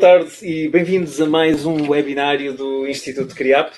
[0.00, 3.74] tarde e bem-vindos a mais um webinário do Instituto CRIAP.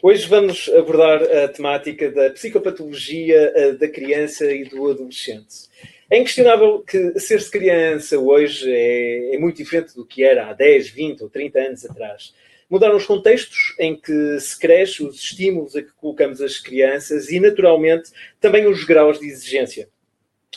[0.00, 5.68] Hoje vamos abordar a temática da psicopatologia eh, da criança e do adolescente.
[6.10, 10.88] É inquestionável que ser-se criança hoje é, é, muito diferente do que era há 10,
[10.88, 12.32] 20 ou 30 anos atrás.
[12.70, 17.38] Mudaram os contextos em que se cresce, os estímulos a que colocamos as crianças e,
[17.38, 19.90] naturalmente, também os graus de exigência.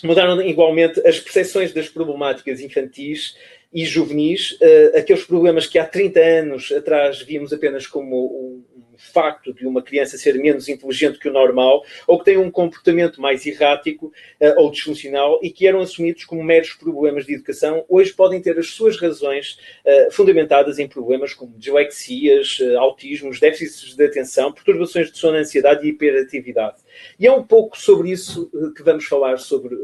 [0.01, 3.35] Mudaram igualmente as percepções das problemáticas infantis
[3.71, 9.53] e juvenis, uh, aqueles problemas que há 30 anos atrás víamos apenas como um, facto
[9.53, 13.45] de uma criança ser menos inteligente que o normal, ou que tem um comportamento mais
[13.45, 18.41] errático uh, ou disfuncional e que eram assumidos como meros problemas de educação, hoje podem
[18.41, 24.51] ter as suas razões uh, fundamentadas em problemas como dislexias, uh, autismos, déficits de atenção,
[24.51, 26.77] perturbações de sono, ansiedade e hiperatividade.
[27.19, 29.75] E é um pouco sobre isso que vamos falar sobre,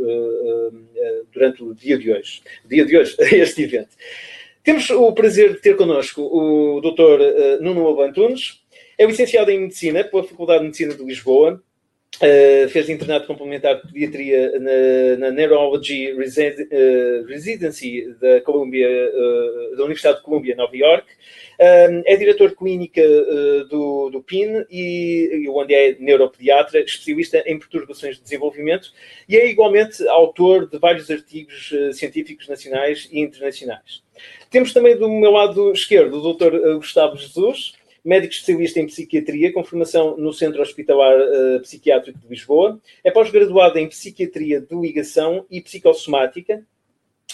[1.31, 3.95] durante o dia de hoje, dia de hoje, este evento.
[4.63, 7.61] Temos o prazer de ter connosco o Dr.
[7.61, 8.64] Nuno Abantunes,
[8.97, 11.61] é licenciado em Medicina pela Faculdade de Medicina de Lisboa.
[12.15, 19.83] Uh, fez internato complementar de pediatria na, na Neurology uh, Residency da, Columbia, uh, da
[19.83, 21.05] Universidade de Columbia, Nova York.
[21.59, 23.01] é diretor de clínica
[23.69, 28.93] do, do PIN e, e onde é neuropediatra, especialista em perturbações de desenvolvimento
[29.27, 34.03] e é igualmente autor de vários artigos científicos nacionais e internacionais.
[34.49, 36.77] Temos também do meu lado esquerdo o Dr.
[36.77, 37.73] Gustavo Jesus,
[38.05, 42.79] médico especialista em psiquiatria, com formação no Centro Hospitalar uh, Psiquiátrico de Lisboa.
[43.03, 46.63] É pós-graduado em psiquiatria de ligação e psicossomática.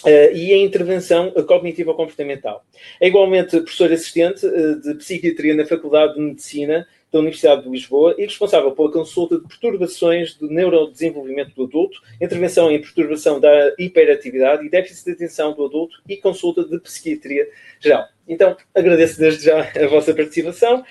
[0.04, 2.64] Uh, e em intervenção cognitiva comportamental.
[3.00, 8.14] É igualmente professor assistente uh, de psiquiatria na Faculdade de Medicina da Universidade de Lisboa
[8.18, 14.64] e responsável pela consulta de perturbações do neurodesenvolvimento do adulto, intervenção em perturbação da hiperatividade
[14.66, 17.46] e déficit de atenção do adulto e consulta de psiquiatria
[17.78, 18.06] geral.
[18.28, 20.84] Então, agradeço desde já a vossa participação.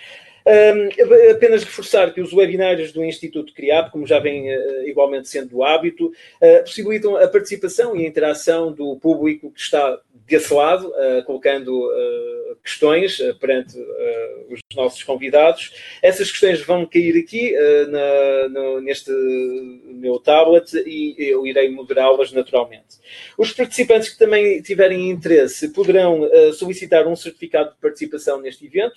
[0.43, 5.49] Um, apenas reforçar que os webinários do Instituto CRIAP, como já vem uh, igualmente sendo
[5.49, 10.87] do hábito, uh, possibilitam a participação e a interação do público que está desse lado,
[10.87, 13.77] uh, colocando uh, questões uh, perante
[14.49, 15.73] os nossos convidados.
[16.01, 17.53] Essas questões vão cair aqui
[17.89, 22.97] na, no, neste meu tablet e eu irei moderá-las naturalmente.
[23.37, 28.95] Os participantes que também tiverem interesse poderão solicitar um certificado de participação neste evento.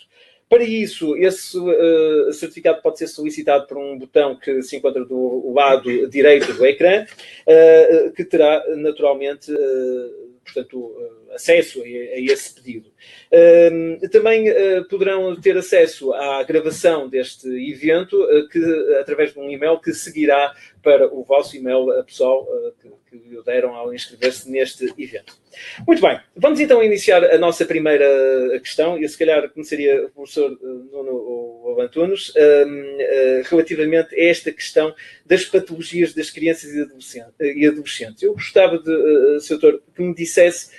[0.48, 5.52] Para isso, esse uh, certificado pode ser solicitado por um botão que se encontra do
[5.52, 10.94] lado direito do ecrã, uh, que terá naturalmente, uh, portanto,
[11.34, 12.90] acesso a, a esse pedido.
[13.32, 18.58] Uh, também uh, poderão ter acesso à gravação deste evento uh, que,
[19.00, 22.46] através de um e-mail que seguirá para o vosso e-mail pessoal
[22.80, 25.36] que, que lhe deram ao inscrever-se neste evento.
[25.86, 28.06] Muito bem, vamos então iniciar a nossa primeira
[28.60, 32.32] questão, e se calhar começaria o professor Nuno Antunes,
[33.50, 36.70] relativamente a esta questão das patologias das crianças
[37.40, 38.22] e adolescentes.
[38.22, 39.58] Eu gostava de, Sr.
[39.58, 40.70] Doutor, que me dissesse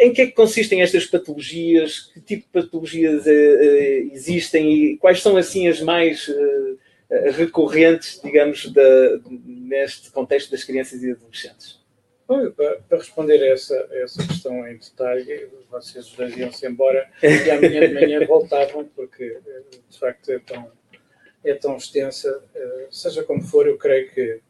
[0.00, 2.10] em que é que consistem estas patologias?
[2.12, 6.30] Que tipo de patologias existem e quais são assim as mais
[7.10, 8.70] recorrentes, digamos,
[9.44, 11.78] neste contexto das crianças e adolescentes?
[12.26, 17.88] Para responder a essa, a essa questão em detalhe, vocês dois iam-se embora e amanhã
[17.88, 19.40] de manhã voltavam, porque
[19.88, 20.70] de facto é tão,
[21.42, 22.44] é tão extensa.
[22.90, 24.42] Seja como for, eu creio que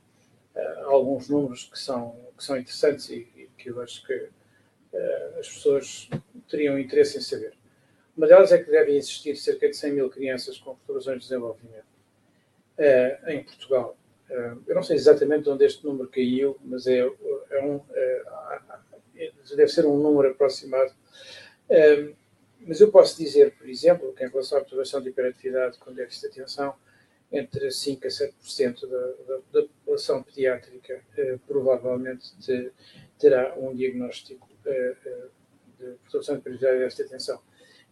[0.56, 4.28] há alguns números que são, que são interessantes e, e que eu acho que
[4.92, 6.10] eh, as pessoas
[6.48, 7.52] teriam interesse em saber.
[8.16, 11.97] Uma delas é que devem existir cerca de 100 mil crianças com perturbações de desenvolvimento
[12.78, 13.96] eh, em Portugal.
[14.30, 17.80] Eh, eu não sei exatamente de onde este número caiu, mas é, é um,
[19.56, 20.92] deve ser um número aproximado.
[22.60, 26.32] mas eu posso dizer, por exemplo, que em relação à perturbação de hiperatividade com déficit
[26.32, 26.74] de atenção,
[27.30, 31.02] entre 5% a 7% da, da, da população pediátrica
[31.46, 32.72] provavelmente de,
[33.18, 35.28] terá um diagnóstico eh, eh,
[35.78, 37.40] de perturbação de prioridade desta atenção.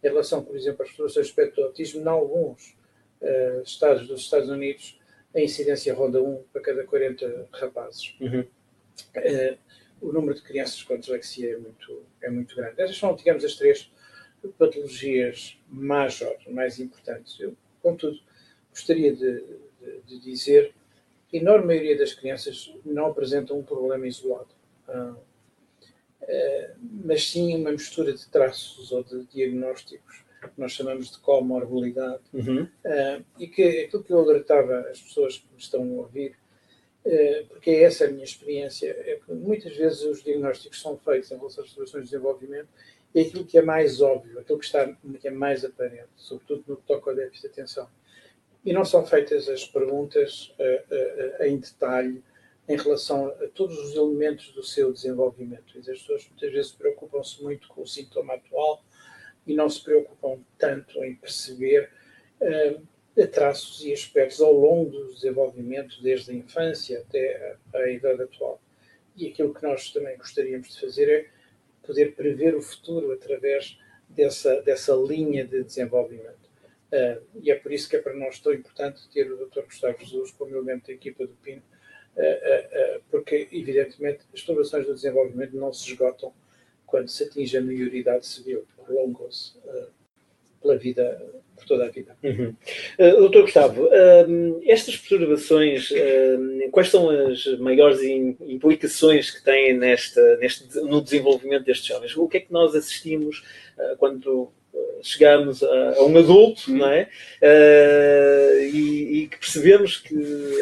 [0.03, 2.77] Em relação, por exemplo, às perturbações de espectro do autismo, em alguns
[3.21, 4.99] uh, estados dos Estados Unidos,
[5.35, 8.15] a incidência ronda 1 para cada 40 rapazes.
[8.21, 8.41] Uhum.
[8.41, 9.59] Uh,
[10.01, 12.81] o número de crianças com dislexia é muito, é muito grande.
[12.81, 13.91] Essas são, digamos, as três
[14.59, 17.39] patologias major, mais importantes.
[17.41, 18.19] Eu, contudo,
[18.71, 19.41] gostaria de,
[19.81, 20.75] de, de dizer
[21.29, 24.55] que a enorme maioria das crianças não apresentam um problema isolado.
[24.89, 25.17] Uh,
[27.05, 32.65] mas sim uma mistura de traços ou de diagnósticos que nós chamamos de comorbilidade, uhum.
[32.65, 36.37] uh, e que aquilo que eu alertava as pessoas que me estão a ouvir,
[37.05, 41.31] uh, porque é essa a minha experiência, é que muitas vezes os diagnósticos são feitos
[41.31, 42.69] em relação às situações de desenvolvimento
[43.15, 44.87] é aquilo que é mais óbvio, aquilo que, está,
[45.19, 47.89] que é mais aparente, sobretudo no que toca ao déficit de atenção.
[48.63, 52.23] E não são feitas as perguntas uh, em detalhe
[52.69, 55.79] em relação a todos os elementos do seu desenvolvimento.
[55.79, 58.85] As pessoas muitas vezes preocupam-se muito com o sintoma atual
[59.47, 61.91] e não se preocupam tanto em perceber
[62.41, 68.23] uh, traços e aspectos ao longo do desenvolvimento, desde a infância até a, a idade
[68.23, 68.61] atual.
[69.17, 71.27] E aquilo que nós também gostaríamos de fazer é
[71.87, 73.79] poder prever o futuro através
[74.09, 76.47] dessa, dessa linha de desenvolvimento.
[76.93, 79.63] Uh, e é por isso que é para nós tão importante ter o Dr.
[79.63, 84.95] Gustavo Jesus como elemento da equipa do PIN, uh, uh, porque, evidentemente, as perturbações do
[84.95, 86.33] desenvolvimento não se esgotam
[86.87, 89.53] quando se atinge a maioridade civil, prolongam-se
[90.67, 91.23] pela vida,
[91.55, 92.17] por toda a vida.
[92.23, 92.55] Uhum.
[92.99, 98.01] Uh, doutor Gustavo, uh, estas perturbações, uh, quais são as maiores
[98.41, 102.17] implicações que têm nesta, neste, no desenvolvimento destes jovens?
[102.17, 103.45] O que é que nós assistimos
[103.99, 104.51] quando
[105.03, 106.79] chegamos a, a, um adulto, uhum.
[106.79, 107.09] não é?
[108.73, 110.15] E, e, que percebemos que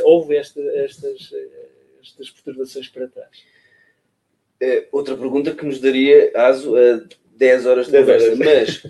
[0.02, 1.32] houve esta, estas,
[2.02, 3.53] estas perturbações para trás?
[4.92, 7.02] Outra pergunta que nos daria aso a
[7.36, 8.86] 10 horas de conversa, mas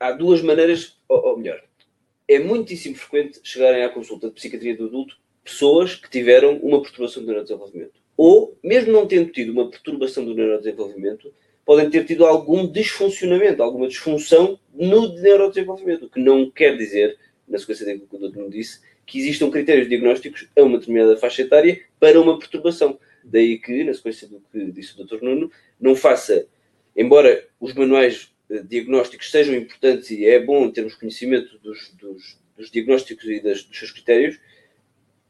[0.00, 1.62] há duas maneiras, ou, ou, melhor,
[2.28, 7.22] é muitíssimo frequente chegarem à consulta de psiquiatria do adulto pessoas que tiveram uma perturbação
[7.22, 8.00] do neurodesenvolvimento.
[8.16, 11.32] Ou, mesmo não tendo tido uma perturbação do neurodesenvolvimento,
[11.64, 17.16] podem ter tido algum desfuncionamento, alguma disfunção no neurodesenvolvimento, o que não quer dizer,
[17.46, 21.16] na sequência daquilo que o doutor me disse, que existam critérios diagnósticos a uma determinada
[21.16, 22.98] faixa etária para uma perturbação.
[23.26, 25.20] Daí que, na sequência do que disse o Dr.
[25.20, 25.50] Nuno,
[25.80, 26.46] não faça,
[26.96, 32.70] embora os manuais eh, diagnósticos sejam importantes e é bom termos conhecimento dos, dos, dos
[32.70, 34.38] diagnósticos e das, dos seus critérios,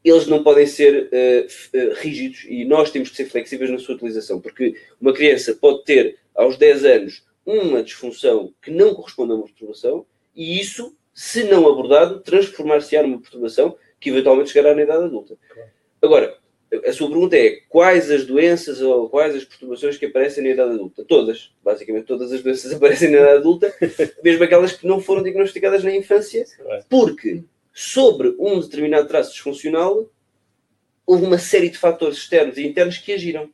[0.03, 4.39] eles não podem ser uh, rígidos e nós temos que ser flexíveis na sua utilização,
[4.39, 9.45] porque uma criança pode ter aos 10 anos uma disfunção que não corresponde a uma
[9.45, 10.05] perturbação
[10.35, 15.35] e isso, se não abordado, transformar-se-á numa perturbação que eventualmente chegará na idade adulta.
[16.01, 16.37] Agora,
[16.85, 20.73] a sua pergunta é quais as doenças ou quais as perturbações que aparecem na idade
[20.73, 21.05] adulta?
[21.05, 21.51] Todas.
[21.63, 23.73] Basicamente, todas as doenças aparecem na idade adulta,
[24.23, 26.45] mesmo aquelas que não foram diagnosticadas na infância,
[26.89, 27.43] porque
[27.73, 30.09] sobre um determinado traço disfuncional
[31.05, 33.49] houve uma série de fatores externos e internos que agiram.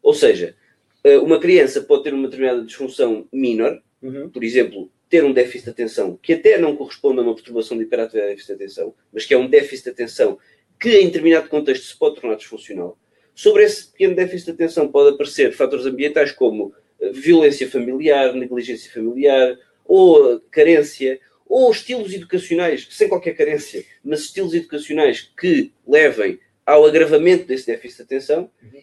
[0.00, 0.54] Ou seja,
[1.02, 4.28] eh, uma criança pode ter uma determinada disfunção menor, uhum.
[4.28, 7.84] por exemplo, ter um déficit de atenção que até não corresponde a uma perturbação de
[7.84, 10.38] hiperatividade de déficit de atenção, mas que é um déficit de atenção
[10.78, 12.98] que em determinado contexto se pode tornar disfuncional.
[13.34, 18.92] Sobre esse pequeno déficit de atenção pode aparecer fatores ambientais como eh, violência familiar, negligência
[18.92, 26.86] familiar, ou carência, ou estilos educacionais, sem qualquer carência, mas estilos educacionais que levem ao
[26.86, 28.50] agravamento desse déficit de atenção.
[28.62, 28.80] Uhum.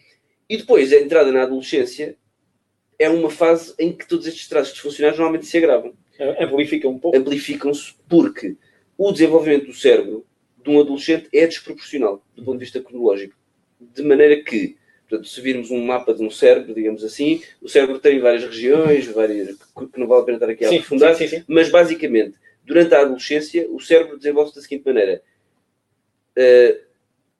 [0.48, 2.16] E depois, a entrada na adolescência
[2.98, 5.94] é uma fase em que todos estes traços disfuncionais normalmente se agravam.
[6.38, 7.16] Amplificam um pouco.
[7.16, 8.56] Amplificam-se porque
[8.96, 10.24] o desenvolvimento do cérebro
[10.62, 13.34] de um adolescente é desproporcional do ponto de vista cronológico.
[13.80, 14.76] De maneira que,
[15.08, 19.06] portanto, se virmos um mapa de um cérebro, digamos assim, o cérebro tem várias regiões,
[19.06, 21.44] várias, que não vale a pena estar aqui a aprofundar, sim, sim, sim.
[21.48, 25.22] mas basicamente, durante a adolescência, o cérebro desenvolve-se da seguinte maneira.
[26.38, 26.80] Uh,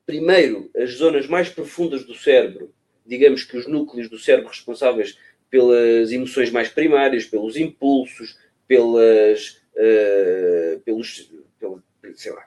[0.04, 2.72] primeiro, as zonas mais profundas do cérebro,
[3.06, 5.16] digamos que os núcleos do cérebro responsáveis
[5.48, 11.82] pelas emoções mais primárias, pelos impulsos, pelas, uh, pelos, pela,
[12.14, 12.46] sei lá,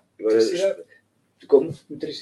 [1.47, 1.73] como?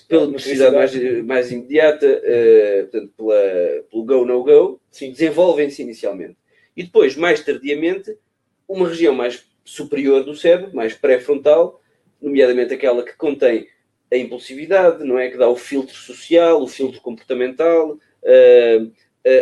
[0.07, 6.37] Pela necessidade mais, mais imediata, uh, portanto, pela, pelo go, no go, desenvolvem-se inicialmente.
[6.75, 8.17] E depois, mais tardiamente,
[8.67, 11.81] uma região mais superior do cérebro, mais pré-frontal,
[12.21, 13.67] nomeadamente aquela que contém
[14.11, 15.29] a impulsividade, não é?
[15.29, 18.91] Que dá o filtro social, o filtro comportamental, uh,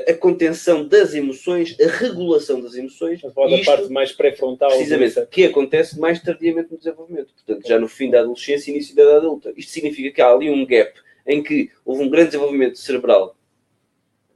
[0.08, 3.20] a contenção das emoções, a regulação das emoções.
[3.24, 4.70] A isto, parte mais pré-frontal.
[4.70, 7.34] Precisamente, que acontece mais tardiamente no desenvolvimento.
[7.34, 9.54] Portanto, já no fim da adolescência e início da idade adulta.
[9.58, 10.94] Isto significa que há ali um gap
[11.26, 13.36] em que houve um grande desenvolvimento cerebral,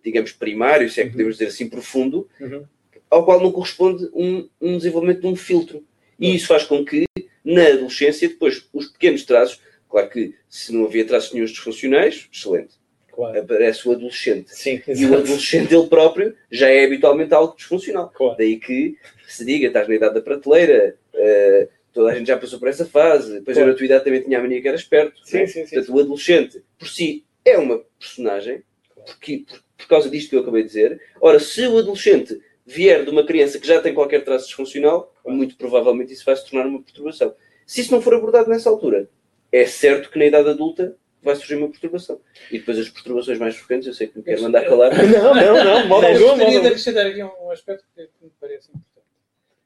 [0.04, 1.14] digamos, primário, se é que uhum.
[1.14, 2.64] podemos dizer assim, profundo, uhum.
[3.10, 5.84] ao qual não corresponde um, um desenvolvimento de um filtro.
[6.20, 7.06] E isso faz com que,
[7.44, 9.60] na adolescência, depois, os pequenos traços,
[9.90, 12.76] claro que se não havia traços nenhum disfuncionais, excelente
[13.16, 13.40] Claro.
[13.40, 14.54] Aparece o adolescente.
[14.54, 18.12] Sim, e o adolescente ele próprio já é habitualmente algo disfuncional.
[18.14, 18.36] Claro.
[18.38, 22.60] Daí que se diga, estás na idade da prateleira, uh, toda a gente já passou
[22.60, 23.70] por essa fase, depois claro.
[23.70, 25.22] eu na tua idade também tinha a mania que era esperto.
[25.24, 25.48] Sim, né?
[25.48, 28.62] sim, sim, Portanto, o adolescente, por si, é uma personagem,
[29.06, 31.02] porque, por, por causa disto que eu acabei de dizer.
[31.22, 35.56] Ora, se o adolescente vier de uma criança que já tem qualquer traço disfuncional, muito
[35.56, 37.34] provavelmente isso vai se tornar uma perturbação.
[37.66, 39.10] Se isso não for abordado nessa altura,
[39.52, 42.22] é certo que na idade adulta vai surgir uma perturbação.
[42.52, 44.92] E depois as perturbações mais frequentes, eu sei que me quero mandar calar.
[44.96, 48.70] Não, não, não, modo algum, gostaria modo de acrescentar aqui um, aspecto que, me parece
[48.70, 49.08] importante,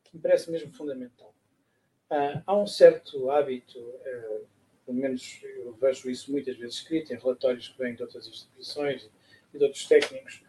[0.06, 1.34] que me parece mesmo fundamental.
[2.10, 4.39] Ah, há um certo hábito, eh,
[4.86, 9.08] pelo menos eu vejo isso muitas vezes escrito em relatórios que vêm de outras instituições
[9.54, 10.42] e de outros técnicos,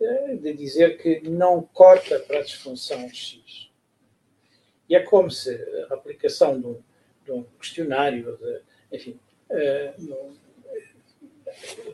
[0.00, 3.70] eh, de dizer que não corta para a disfunção X.
[4.88, 5.50] E é como se
[5.90, 6.82] a aplicação de um,
[7.24, 9.18] de um questionário, de, enfim,
[9.50, 10.36] eh, no-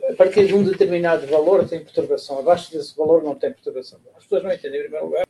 [0.09, 3.99] a partir de um determinado valor tem perturbação, abaixo desse valor não tem perturbação.
[4.15, 5.27] As pessoas não entendem, em primeiro lugar,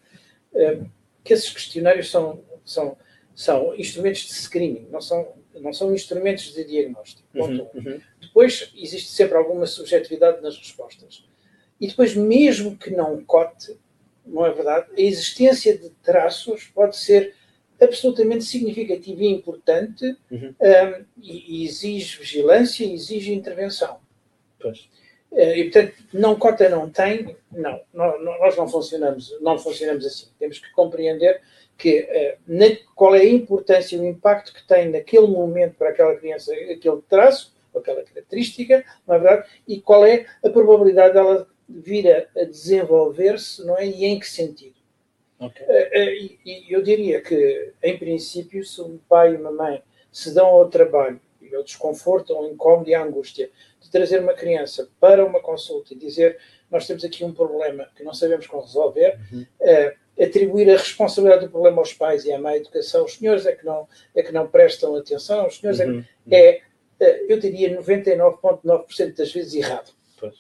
[0.56, 0.80] eh,
[1.24, 2.98] que esses questionários são, são,
[3.36, 7.28] são instrumentos de screening, não são, não são instrumentos de diagnóstico.
[7.34, 7.80] Uhum, um.
[7.80, 8.02] uhum.
[8.20, 11.26] Depois existe sempre alguma subjetividade nas respostas.
[11.80, 13.78] E depois, mesmo que não cote,
[14.26, 17.36] não é verdade, a existência de traços pode ser
[17.82, 20.56] absolutamente significativa e importante Uhum.
[20.60, 24.00] um, e, e exige vigilância e exige intervenção.
[24.64, 24.90] Pois.
[25.32, 27.82] Eh, E, portanto, não cota, não tem, não.
[27.94, 30.28] nó- nó- Nós não funcionamos, não funcionamos assim.
[30.40, 31.42] Temos que compreender
[31.78, 35.90] que, eh, na- qual é a importância e o impacto que tem naquele momento para
[35.90, 39.50] aquela criança, aquele traço, aquela característica, não é verdade?
[39.68, 43.86] E qual é a probabilidade dela vir a, desenvolver-se, não é?
[43.88, 44.76] E em que sentido?
[45.40, 45.66] Ok.
[45.68, 50.34] Eh, E e eu diria que, em princípio, se um pai e uma mãe se
[50.34, 53.50] dão ao trabalho e ao desconforto, ao incómodo e à angústia
[53.94, 56.38] trazer uma criança para uma consulta e dizer
[56.70, 59.46] nós temos aqui um problema que não sabemos como resolver, Uhum.
[59.62, 63.52] eh, atribuir a responsabilidade do problema aos pais e à má educação, os senhores é
[63.54, 66.04] que não, é que não prestam atenção, os senhores é, que- Uhum.
[66.32, 66.62] é,
[67.00, 69.92] eh, eu diria, 99,9% das vezes errado.
[70.20, 70.34] Pois.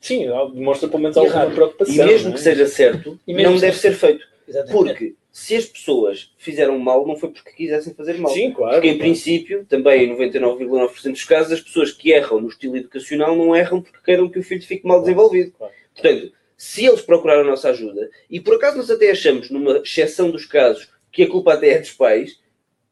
[0.00, 1.54] Sim, demonstra pelo menos alguma Errado.
[1.54, 1.94] preocupação.
[1.94, 2.36] E mesmo não é?
[2.36, 4.24] que seja certo, E mesmo não que deve ser feito.
[4.46, 4.76] Exatamente.
[4.76, 8.32] Porque se as pessoas fizeram mal, não foi porque quisessem fazer mal.
[8.32, 8.74] Sim, claro.
[8.74, 9.10] Porque, em claro.
[9.10, 13.82] princípio, também em 99,9% dos casos, as pessoas que erram no estilo educacional não erram
[13.82, 15.52] porque queiram que o filho fique mal desenvolvido.
[15.52, 15.72] Claro.
[15.94, 20.30] Portanto, se eles procuraram a nossa ajuda, e por acaso nós até achamos, numa exceção
[20.30, 22.40] dos casos, que a culpa até é dos pais,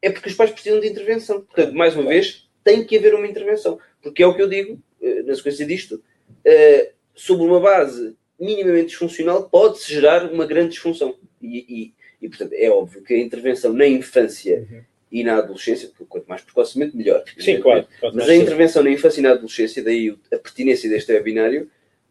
[0.01, 1.41] é porque os pais precisam de intervenção.
[1.41, 3.79] Portanto, mais uma vez, tem que haver uma intervenção.
[4.01, 6.01] Porque é o que eu digo, eh, na sequência disto,
[6.45, 11.17] eh, sobre uma base minimamente disfuncional, pode-se gerar uma grande disfunção.
[11.41, 14.81] E, e, e, portanto, é óbvio que a intervenção na infância Uhum.
[15.11, 17.23] e na adolescência, porque quanto mais precocemente, melhor.
[17.39, 17.87] Sim, claro.
[18.13, 21.69] Mas a intervenção na infância e na adolescência, daí a pertinência deste webinário,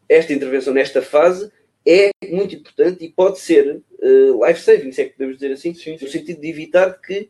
[0.09, 1.51] esta intervenção nesta fase
[1.87, 5.97] é muito importante e pode ser eh, life-saving, se é que podemos dizer assim, Sim,
[5.99, 6.05] sim.
[6.05, 7.29] no sentido de evitar que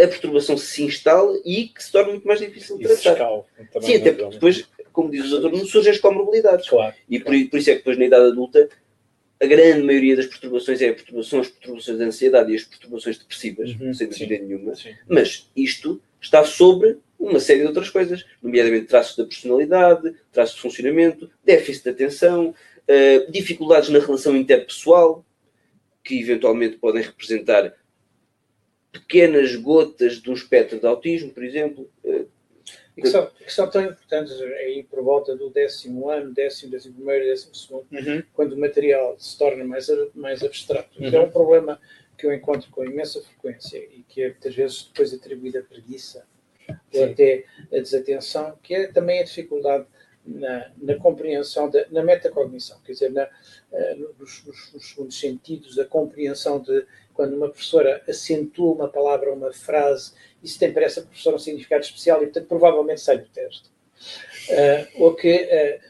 [0.00, 3.12] a perturbação se instale e que se torne muito mais difícil de tratar.
[3.12, 3.44] escala
[3.80, 6.68] Sim, até porque depois, como diz o doutor, não surgem as comorbilidades.
[6.68, 6.94] Claro.
[7.08, 8.68] E por, por isso é que depois na idade adulta
[9.40, 13.18] a grande maioria das perturbações é a perturbação, as perturbações de ansiedade e as perturbações
[13.18, 14.74] depressivas, Uhum, sem dúvida nenhuma.
[14.74, 14.94] Sim.
[15.08, 20.62] Mas isto está sobre uma série de outras coisas, nomeadamente traços da personalidade, traços de
[20.62, 22.54] funcionamento, déficit de atenção,
[22.86, 25.24] eh, dificuldades na relação interpessoal,
[26.02, 27.74] que eventualmente podem representar
[28.90, 31.90] pequenas gotas de um espectro de autismo, por exemplo.
[32.04, 32.24] Eh,
[32.98, 36.94] E que são, que são tão importantes aí por volta do décimo ano, décimo, décimo
[36.94, 38.22] primeiro, décimo segundo, Uhum.
[38.34, 41.00] quando o material se torna mais, mais abstrato.
[41.00, 41.08] Uhum.
[41.14, 41.80] é um problema
[42.16, 46.26] que eu encontro com imensa frequência e que é muitas vezes depois atribuído à preguiça
[46.68, 46.76] ou
[47.06, 47.12] Sim.
[47.12, 49.86] até a desatenção, que é também a dificuldade
[50.34, 53.28] na, na compreensão, da, na metacognição, quer dizer, na,
[53.72, 59.30] eh, nos, nos- nos segundos sentidos, a compreensão de quando uma professora acentua uma palavra
[59.30, 63.18] ou uma frase, isso tem para essa professora um significado especial e, portanto, provavelmente sai
[63.18, 63.70] do teste.
[64.50, 65.80] Eh, ou que eh,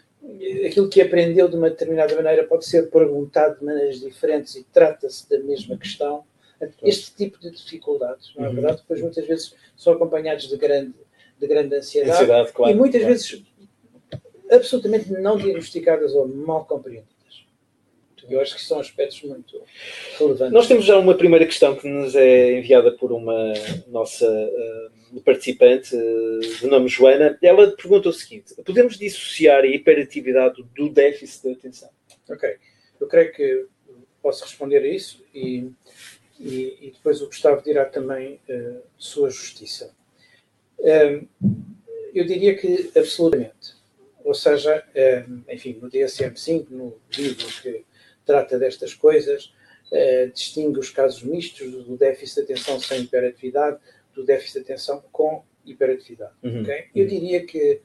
[0.66, 5.28] aquilo que aprendeu de uma determinada maneira pode ser perguntado de maneiras diferentes e trata-se
[5.28, 6.24] da mesma questão.
[6.82, 8.54] Este tipo de dificuldades, não é Uhum.
[8.54, 8.78] verdade?
[8.78, 10.94] Depois muitas vezes são acompanhados de grande,
[11.38, 12.72] de grande ansiedade, Ansiedade, claro.
[12.72, 13.14] e muitas claro.
[13.14, 13.44] vezes
[14.50, 17.18] absolutamente não diagnosticadas ou mal compreendidas.
[18.28, 19.62] Eu acho que são aspectos muito
[20.18, 20.52] relevantes.
[20.52, 23.54] Nós temos já uma primeira questão que nos é enviada por uma
[23.86, 27.38] nossa eh, participante eh, de nome Joana.
[27.40, 31.88] Ela pergunta o seguinte: podemos dissociar a hiperatividade do déficit de atenção?
[32.28, 32.56] Ok.
[33.00, 33.66] Eu creio que
[34.20, 35.70] posso responder a isso e,
[36.38, 39.96] e, e depois o Gustavo dirá também eh, sua justiça.
[42.14, 43.77] Eu diria que absolutamente.
[44.28, 47.86] Ou seja, eh, enfim, no DSM-5, no livro que
[48.26, 49.54] trata destas coisas,
[49.90, 53.78] eh, distingue os casos mistos do déficit de atenção sem hiperatividade
[54.14, 56.34] do déficit de atenção com hiperatividade.
[56.42, 56.60] Uhum.
[56.60, 56.88] ok?
[56.94, 57.80] Eu diria que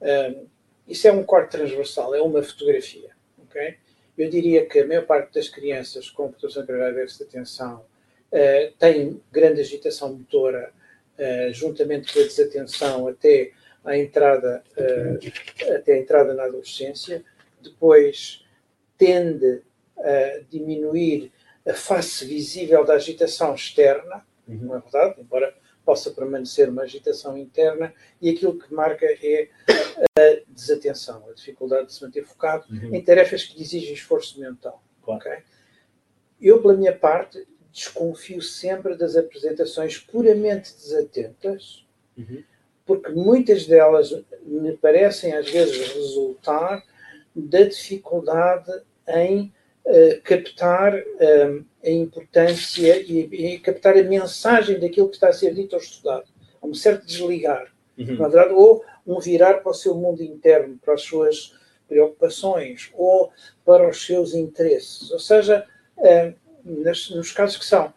[0.00, 0.36] eh,
[0.88, 3.10] isso é um corte transversal, é uma fotografia.
[3.44, 3.76] ok?
[4.16, 7.84] Eu diria que a maior parte das crianças com perturbação de déficit de atenção
[8.32, 10.72] eh, têm grande agitação motora,
[11.18, 13.52] eh, juntamente com a desatenção, até
[13.86, 17.24] à entrada, uh, até a entrada na adolescência,
[17.62, 18.44] depois
[18.98, 19.62] tende
[19.98, 21.32] a diminuir
[21.66, 24.56] a face visível da agitação externa, uhum.
[24.56, 25.20] não é verdade?
[25.20, 29.48] Embora possa permanecer uma agitação interna, e aquilo que marca é
[30.18, 32.92] a desatenção, a dificuldade de se manter focado uhum.
[32.92, 34.82] em tarefas que exigem esforço mental.
[35.02, 35.20] Claro.
[35.20, 35.38] Okay?
[36.40, 41.86] Eu, pela minha parte, desconfio sempre das apresentações puramente desatentas,
[42.18, 42.42] uhum.
[42.86, 44.10] Porque muitas delas
[44.44, 46.82] me parecem às vezes resultar
[47.34, 48.72] da dificuldade
[49.08, 49.52] em
[49.84, 55.52] uh, captar uh, a importância e, e, captar a mensagem daquilo que está a ser
[55.52, 56.24] dito ou estudado.
[56.62, 58.16] Há um certo desligar, uhum.
[58.16, 61.54] verdade, ou um virar para o seu mundo interno, para as suas
[61.88, 63.30] preocupações ou
[63.64, 65.10] para os seus interesses.
[65.10, 65.66] Ou seja,
[65.98, 67.92] uh, nos casos que são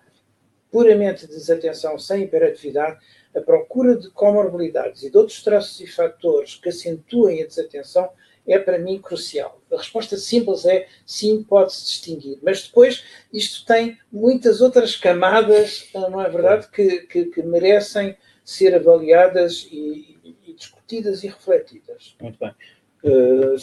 [0.72, 3.00] puramente desatenção sem hiperatividade,
[3.36, 8.10] a procura de comorbilidades e de outros traços e fatores que acentuem a desatenção
[8.48, 9.62] é para mim crucial.
[9.72, 16.20] A resposta simples é sim, pode-se distinguir, mas depois isto tem muitas outras camadas, não
[16.20, 22.16] é verdade, que, que, que merecem ser avaliadas e, e, discutidas e refletidas.
[22.20, 22.52] Muito bem.
[23.02, 23.56] Uh,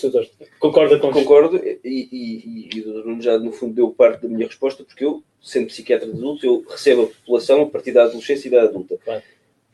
[0.58, 4.46] concorda com Concordo, e, e, e, o Nuno já no fundo deu parte da minha
[4.46, 8.48] resposta, porque eu, sendo psiquiatra de adulto, eu recebo a população a partir da adolescência
[8.48, 8.96] e da adulta.
[9.04, 9.22] Claro.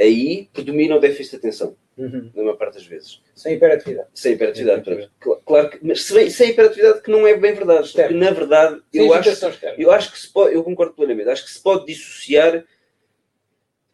[0.03, 2.31] Aí predomina o déficit de atenção, uhum.
[2.35, 3.23] na maior parte das vezes.
[3.37, 4.09] Sem hiperatividade.
[4.13, 4.81] Sem hiperatividade.
[4.81, 5.43] Hiperatividade.
[5.47, 7.87] Claro que, mas sem, sem hiperatividade que não é bem verdade.
[7.87, 8.19] Externo.
[8.19, 9.31] Porque, na verdade, eu acho,
[9.79, 12.65] eu acho que se pode, eu concordo plenamente, acho que se pode dissociar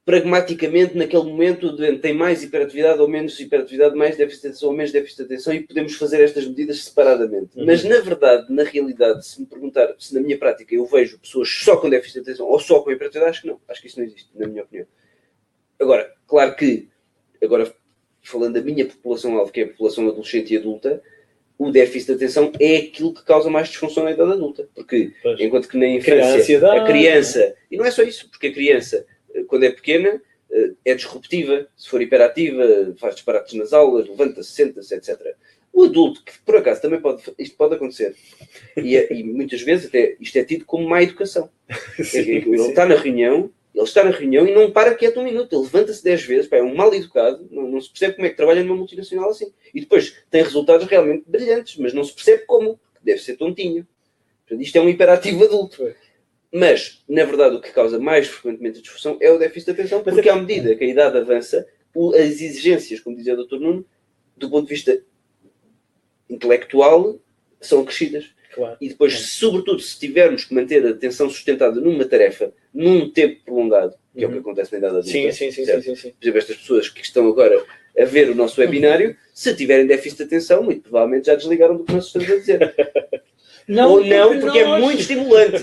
[0.09, 4.75] pragmaticamente naquele momento doente tem mais hiperatividade ou menos hiperatividade, mais déficit de atenção ou
[4.75, 7.59] menos déficit de atenção e podemos fazer estas medidas separadamente.
[7.59, 7.67] Uhum.
[7.67, 11.51] Mas na verdade, na realidade, se me perguntar se na minha prática eu vejo pessoas
[11.51, 13.61] só com déficit de atenção ou só com hiperatividade, acho que não.
[13.69, 14.87] Acho que isso não existe, na minha opinião.
[15.81, 16.89] Agora, claro que,
[17.43, 17.73] agora
[18.23, 21.03] falando da minha população-alvo, que é a população adolescente e adulta,
[21.57, 24.69] o déficit de atenção é aquilo que causa mais disfunção na idade adulta.
[24.75, 25.41] Porque, pois.
[25.41, 29.05] enquanto que na infância, a criança, e não é só isso, porque a criança
[29.47, 34.95] quando é pequena, eh, é disruptiva, se for hiperativa, faz disparates nas aulas, levanta-se, senta-se,
[34.95, 35.35] etc.
[35.73, 38.15] O adulto, que por acaso também pode, isto pode acontecer,
[38.77, 41.51] e, é, e muitas vezes até isto é tido como má educação.
[42.03, 42.69] sim, ele sim.
[42.71, 46.03] está na reunião, ele está na reunião e não para quieto um minuto, ele levanta-se
[46.03, 48.65] dez vezes, pá, é um mal educado, não, não, se percebe como é que trabalha
[48.65, 49.53] numa multinacional assim.
[49.73, 53.87] E depois tem resultados realmente brilhantes, mas não se percebe como, deve ser tontinho.
[54.41, 55.95] Portanto, isto é um hiperativo adulto.
[56.53, 60.03] Mas, na verdade, o que causa mais frequentemente a disfunção é o déficit de atenção,
[60.03, 61.65] porque à medida que a idade avança,
[62.15, 63.61] as exigências, como dizia o Dr.
[63.61, 63.87] Nuno,
[64.37, 65.01] do ponto de vista
[66.29, 67.21] intelectual,
[67.61, 68.35] são acrescidas.
[68.59, 68.77] Claro.
[68.81, 69.29] E depois, claro.
[69.29, 74.23] sobretudo, se tivermos que manter a atenção sustentada numa tarefa num tempo prolongado, que uhum.
[74.25, 74.41] é o que uhum.
[74.41, 75.11] acontece na idade adulta.
[75.13, 76.11] Sim, sim, sim, sim, sim, sim.
[76.11, 77.65] Por exemplo, estas pessoas que estão agora
[77.97, 81.85] a ver o nosso webinário, se tiverem déficit de atenção, muito provavelmente já desligaram do
[81.85, 82.75] que nós estamos a dizer.
[83.69, 84.83] Não, Ou não, porque, nós...
[84.83, 85.63] é muito estimulante.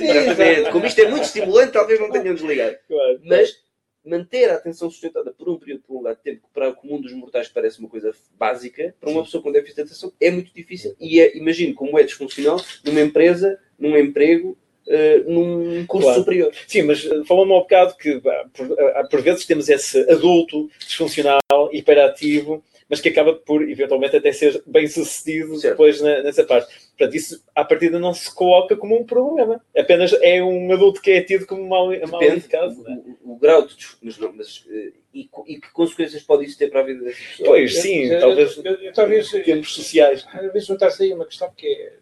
[0.72, 2.76] Como isto é muito estimulante, talvez não tenham desligado.
[2.88, 3.20] Claro.
[3.26, 3.58] Mas
[4.06, 7.12] manter a atenção sustentada por um período prolongado de tempo, que para o comum dos
[7.14, 10.96] mortais parece uma coisa básica, para uma pessoa com déficit de atenção é muito difícil.
[11.00, 16.20] E é, imagino como é disfuncional numa empresa, num emprego, Uh, num curso claro.
[16.20, 16.54] superior.
[16.68, 18.22] Sim, mas uh, falou-me ao bocado que
[18.54, 21.42] por, uh, por, vezes temos esse adulto disfuncional,
[21.72, 25.74] hiperativo, mas que acaba por, eventualmente, até ser bem sucedido certo.
[25.74, 26.72] depois na, nessa parte.
[26.98, 29.62] Portanto, isso, à partida, não se coloca como um problema.
[29.78, 32.82] Apenas é um adulto que é tido como mal, mal indicado.
[32.82, 32.94] O, é?
[33.24, 33.76] o, o, grau de...
[34.02, 37.18] Mas, não, mas, eh, e, e, que consequências pode isso ter para a vida dessa
[37.18, 37.50] pessoa?
[37.50, 38.04] Pois, sim.
[38.06, 40.26] Eu, talvez, eu, eu, talvez tempos sociais.
[40.32, 41.94] Às vezes juntar-se aí uma questão que é...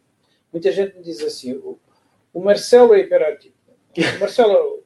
[0.51, 1.79] Muita gente me diz assim, o,
[2.32, 3.56] o Marcelo é hiperativo.
[4.17, 4.84] O Marcelo é o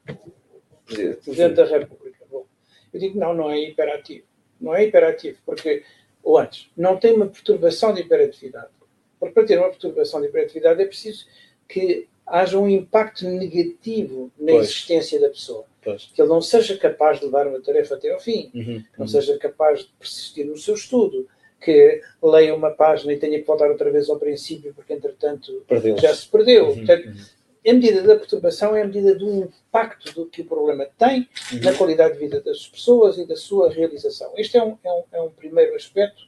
[0.85, 2.25] Presidente, Presidente da República.
[2.31, 2.45] Bom,
[2.93, 4.25] eu digo, não, não é hiperativo
[4.59, 5.83] não é hiperativo, porque,
[6.23, 8.69] ou antes, não tem uma perturbação de hiperatividade.
[9.19, 11.25] Porque para ter uma perturbação de hiperatividade é preciso
[11.67, 14.69] que haja um impacto negativo na pois.
[14.69, 15.65] existência da pessoa.
[15.81, 16.11] Pois.
[16.13, 18.63] Que ele não seja capaz de levar uma tarefa até ao fim, uhum.
[18.63, 19.07] que não uhum.
[19.07, 21.27] seja capaz de persistir no seu estudo,
[21.61, 25.63] que leia uma página e tenha que voltar outra vez ao princípio, porque entretanto
[25.99, 26.67] já se perdeu.
[26.67, 26.75] Uhum.
[26.75, 27.37] Portanto, uhum
[27.69, 31.59] a medida da perturbação é a medida do impacto do que o problema tem uhum.
[31.61, 34.31] na qualidade de vida das pessoas e da sua realização.
[34.37, 36.23] Este é um, é um, é um primeiro aspecto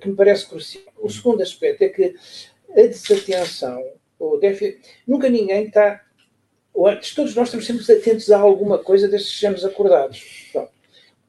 [0.00, 0.84] que me parece crucial.
[0.98, 2.14] O segundo aspecto é que
[2.70, 3.82] a desatenção,
[4.18, 6.00] ou deve, nunca ninguém está,
[6.72, 10.48] ou antes, todos nós estamos sempre atentos a alguma coisa desde que sejamos acordados.
[10.52, 10.70] Pronto.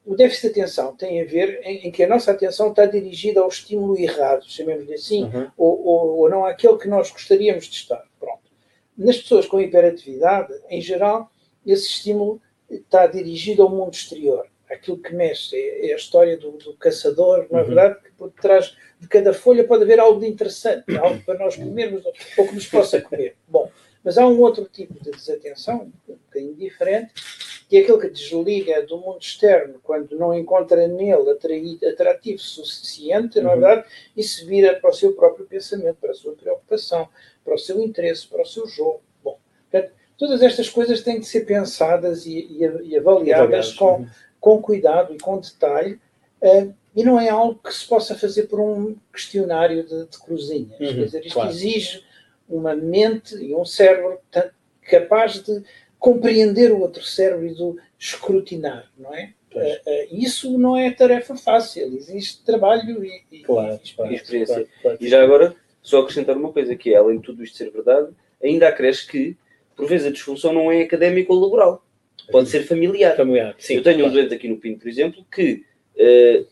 [0.04, 3.40] O déficit de atenção tem a ver em, em, que a nossa atenção está dirigida
[3.40, 5.50] ao estímulo errado, chamemos-lhe assim, uhum.
[5.56, 8.04] ou, ou, ou não àquele que nós gostaríamos de estar.
[8.18, 8.40] Pronto.
[8.96, 11.30] Nas pessoas com hiperatividade, em geral,
[11.64, 16.52] esse estímulo está dirigido ao mundo exterior, aquilo que mexe, é, é a história do,
[16.52, 17.66] do caçador, não é Uhum.
[17.68, 18.00] verdade?
[18.02, 22.02] Que por trás de cada folha pode haver algo de interessante, algo para nós comermos
[22.36, 23.36] ou que nos possa comer.
[23.48, 23.70] Bom,
[24.04, 27.12] mas há um outro tipo de desatenção, um bocadinho diferente,
[27.68, 33.40] que é aquele que desliga do mundo externo quando não encontra nele atrai- atrativo suficiente,
[33.40, 33.60] não é Uhum.
[33.60, 33.88] verdade?
[34.16, 37.08] E se vira para o seu próprio pensamento, para a sua preocupação,
[37.44, 39.00] para o seu interesse, para o seu jogo.
[39.24, 39.38] Bom,
[39.70, 44.06] portanto, todas estas coisas têm de ser pensadas e, e- e avaliadas com, Uhum.
[44.42, 46.00] Com cuidado e com detalhe,
[46.42, 50.72] eh, e não é algo que se possa fazer por um questionário de, de cruzinhas.
[50.80, 51.50] Uhum, Quer dizer, isto claro.
[51.50, 52.04] exige
[52.48, 54.18] uma mente e um cérebro
[54.90, 55.62] capaz de
[55.96, 59.32] compreender o outro cérebro e de escrutinar, não é?
[59.54, 64.16] Eh, eh, isso não é tarefa fácil, existe trabalho e, e- Claro, e claro, E
[64.16, 64.54] experiência.
[64.56, 64.98] claro, claro.
[65.00, 68.08] E já agora, só acrescentar uma coisa, que é, além de tudo isto ser verdade,
[68.42, 69.36] ainda acresce que,
[69.76, 71.84] por vezes, a disfunção não é académica ou laboral.
[72.30, 73.16] Pode ser familiar.
[73.16, 73.76] Familiar, sim.
[73.76, 74.14] Eu tenho um claro.
[74.14, 75.64] doente aqui no Pinto, por exemplo, que
[75.96, 76.44] eh,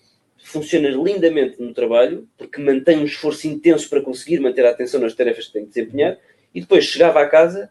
[0.43, 5.15] funciona lindamente no trabalho, porque mantém um esforço intenso para conseguir manter a atenção nas
[5.15, 6.19] tarefas que tem que desempenhar,
[6.55, 7.71] e depois chegava à casa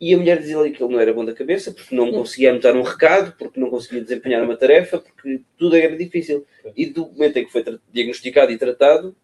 [0.00, 2.74] e a mulher dizia-lhe que ele não era bom da cabeça, porque não conseguia anotar
[2.74, 6.46] um recado, porque não conseguia desempenhar uma tarefa, porque tudo era difícil.
[6.74, 9.14] E do momento em que foi diagnosticado e tratado,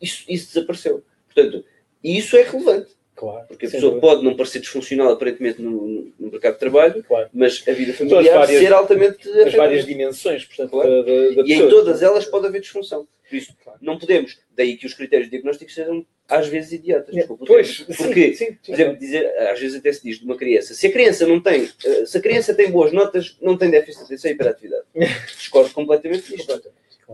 [0.00, 1.04] isso, isso desapareceu.
[1.26, 1.62] Portanto,
[2.02, 3.46] isso é relevante, Claro.
[3.48, 4.00] porque a pessoa dúvida.
[4.06, 5.70] pode não parecer disfuncional aparentemente no,
[6.18, 7.28] no- mercado de trabalho, Claro.
[7.34, 10.88] mas a vida familiar várias- ser altamente As várias dimensões, portanto, Claro.
[10.90, 11.70] da, da, da E em pessoa.
[11.70, 13.08] todas elas pode haver disfunção.
[13.28, 13.52] Por isso,
[13.82, 17.14] não podemos, daí que os critérios diagnósticos sejam às vezes idiotas.
[17.14, 20.24] Desculpa o Pois, Porque, sim, sim, por exemplo, dizer, às vezes até se diz de
[20.24, 23.56] uma criança, se a criança não tem, eh, se a criança tem boas notas, não
[23.58, 24.84] tem déficit de atenção e hiperatividade.
[25.36, 26.62] Discordo completamente disto.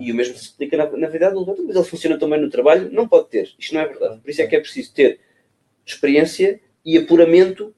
[0.00, 2.90] E o mesmo se explica na, na vida adulta, mas ele funciona também no trabalho,
[2.92, 3.52] não pode ter.
[3.58, 4.20] Isto não é verdade.
[4.20, 5.20] Por isso é que é preciso ter
[5.86, 7.74] experiência e apuramento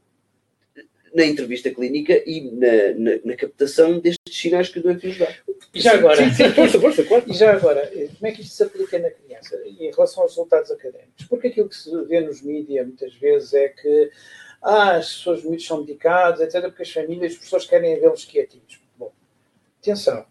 [1.14, 5.34] na entrevista clínica e na, na- na captação destes sinais que o doente nos dá.
[5.72, 7.24] E já agora, Sim, sim, força, força, claro.
[7.26, 10.70] E já agora, como é que isto se aplica na criança em relação aos resultados
[10.70, 11.24] académicos?
[11.26, 14.10] Porque aquilo que se vê nos mídias muitas vezes é que
[14.62, 18.80] ah, as pessoas muito são medicadas, etc., porque as famílias, os professores querem vê-los quietinhos.
[18.98, 19.10] Bom,
[19.80, 20.26] atenção.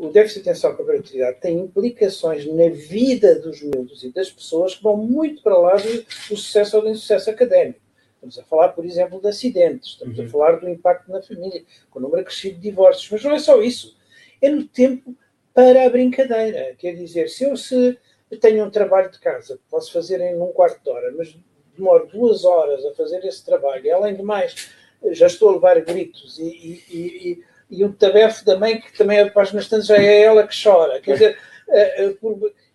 [0.00, 4.30] O déficit de atenção com a hiperatividade tem implicações na vida dos miúdos e das
[4.30, 7.80] pessoas que vão muito para lá do, do sucesso ou do insucesso académico.
[8.14, 10.24] Estamos a falar, por exemplo, de acidentes, estamos Uhum.
[10.24, 13.38] a falar do impacto na família, com o número crescido de divórcios, mas não é
[13.38, 13.96] só isso
[14.40, 15.14] é no tempo
[15.52, 16.74] para a brincadeira.
[16.78, 17.98] Quer dizer, se eu se
[18.40, 21.36] tenho um trabalho de casa que posso fazer em um quarto de hora, mas
[21.76, 24.70] demoro duas horas a fazer esse trabalho, e além de mais,
[25.10, 29.30] já estou a levar gritos e, e, e, e- tabefe da mãe que também a
[29.30, 31.00] páginas tantas já é ela que chora.
[31.00, 32.04] Quer dizer, eh,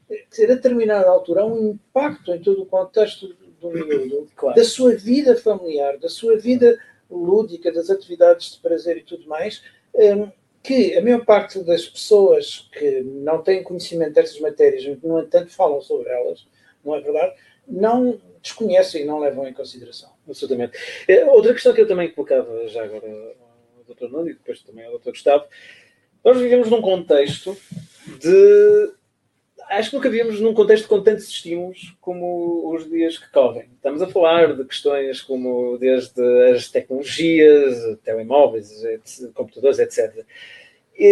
[0.10, 3.27] eh, dizer, a determinada altura há um impacto em todo o contexto
[3.60, 4.56] do, do Claro.
[4.56, 6.77] da sua vida familiar, da sua vida
[7.10, 9.63] lúdica, das atividades de prazer e tudo mais,
[10.63, 15.49] que a maior parte das pessoas que não têm conhecimento destas matérias, que no entanto
[15.51, 16.47] falam sobre elas,
[16.84, 17.34] não é verdade,
[17.67, 20.10] não desconhecem e não levam em consideração.
[20.27, 20.77] Absolutamente.
[21.08, 23.36] Eh, Outra questão que eu também colocava já agora
[23.93, 24.10] Dr.
[24.10, 25.10] Nuno e depois também ao Dr.
[25.12, 25.45] Gustavo,
[26.23, 27.58] nós vivemos num contexto
[28.19, 28.91] de.
[29.69, 33.69] Acho que nunca vivemos num contexto com tantos estímulos como os dias que correm.
[33.75, 36.21] Estamos a falar de questões como desde
[36.53, 38.69] as tecnologias, telemóveis,
[39.34, 40.25] computadores, etc.
[40.99, 41.08] E,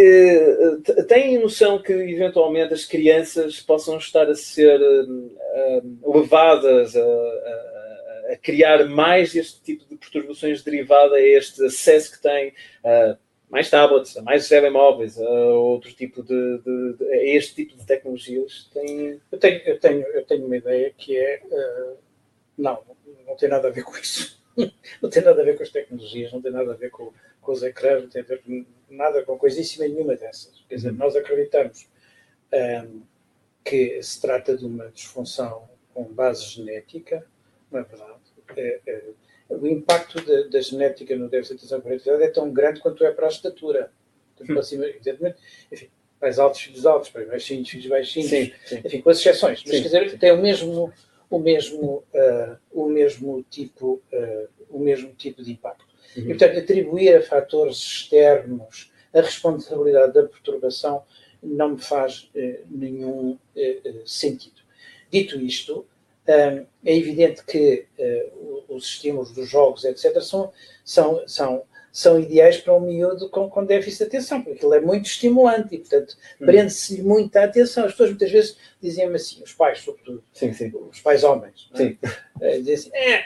[0.98, 7.81] eh, têm noção que eventualmente as crianças possam estar a ser eh, levadas a, a-
[8.32, 13.18] a criar mais este tipo de perturbações derivada a este acesso que têm a
[13.50, 17.86] mais tablets, a mais telemóveis, a outro tipo de, de- de- a este tipo de
[17.86, 18.70] tecnologias?
[18.74, 19.20] Tem...
[19.32, 21.42] Eu tenho, eu tenho, eu tenho uma ideia que é.
[21.52, 21.94] eh,
[22.58, 22.84] não,
[23.28, 24.40] não tem nada a ver com isso.
[25.02, 27.52] Não tem nada a ver com as tecnologias, não tem nada a ver com, com
[27.54, 30.64] os ecrãs, não tem a ver com nada com coisíssima nenhuma dessas.
[30.68, 31.88] Quer dizer, nós acreditamos
[32.52, 33.02] ehm,
[33.66, 37.26] que se trata de uma disfunção com base genética,
[37.72, 38.21] não é verdade?
[38.58, 39.04] É, é,
[39.50, 43.04] o impacto da, da genética no déficit de atenção e hiperatividade é tão grande quanto
[43.04, 43.92] é para a estatura.
[44.36, 45.38] Portanto, para cima, evidentemente,
[45.72, 45.90] enfim,
[46.22, 48.82] mais altos, filhos altos, para baixinhos, filhos baixinhos, Sim, sim.
[48.86, 49.64] enfim, com as exceções.
[49.66, 49.84] Mas Sim.
[49.84, 50.94] quer dizer, tem o mesmo,
[51.30, 55.86] o mesmo, ah, o mesmo tipo, ah, o mesmo tipo de impacto.
[56.16, 56.24] Uhum.
[56.24, 61.04] E portanto, atribuir a fatores externos a responsabilidade da perturbação
[61.44, 64.62] não me faz eh, nenhum eh, eh, sentido.
[65.10, 65.86] Dito isto,
[66.28, 66.66] é
[66.98, 68.30] evidente que eh,
[68.70, 70.52] os estímulos dos jogos, etc., são,
[70.86, 74.80] são, são, são ideais para um miúdo com, com déficit de atenção, porque aquilo é
[74.80, 76.46] muito estimulante e, portanto, Hum.
[76.46, 77.86] prende-se muita atenção.
[77.86, 80.72] As pessoas muitas vezes diziam-me assim, os pais, sobretudo, Sim, sim.
[80.74, 81.78] os pais homens, é?
[81.78, 81.98] Sim.
[82.42, 83.24] Eh, dizem assim, é,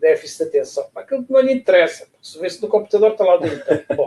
[0.00, 3.36] déficit de atenção, aquilo que não lhe interessa, porque se vê-se no computador está lá
[3.36, 3.64] dentro.
[3.96, 4.06] Bom,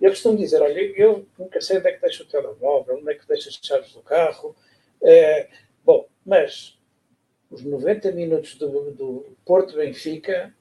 [0.00, 3.14] Eu costumo dizer, olha, eu nunca sei onde é que deixo o telemóvel, onde é
[3.14, 4.54] que deixo as chaves do carro.
[5.02, 5.48] É,
[5.84, 6.78] bom, mas
[7.54, 10.52] os 90 minutos do, do Porto Benfica,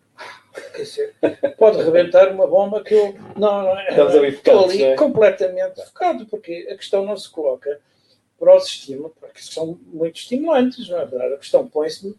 [0.75, 1.15] quer dizer,
[1.57, 4.95] pode rebentar uma bomba que eu não, não Estamos ali estou ali é?
[4.95, 7.79] completamente focado, porque a questão não se coloca
[8.39, 11.33] para os estímulos, porque são muito estimulantes, não é verdade?
[11.33, 12.15] A questão põe-se,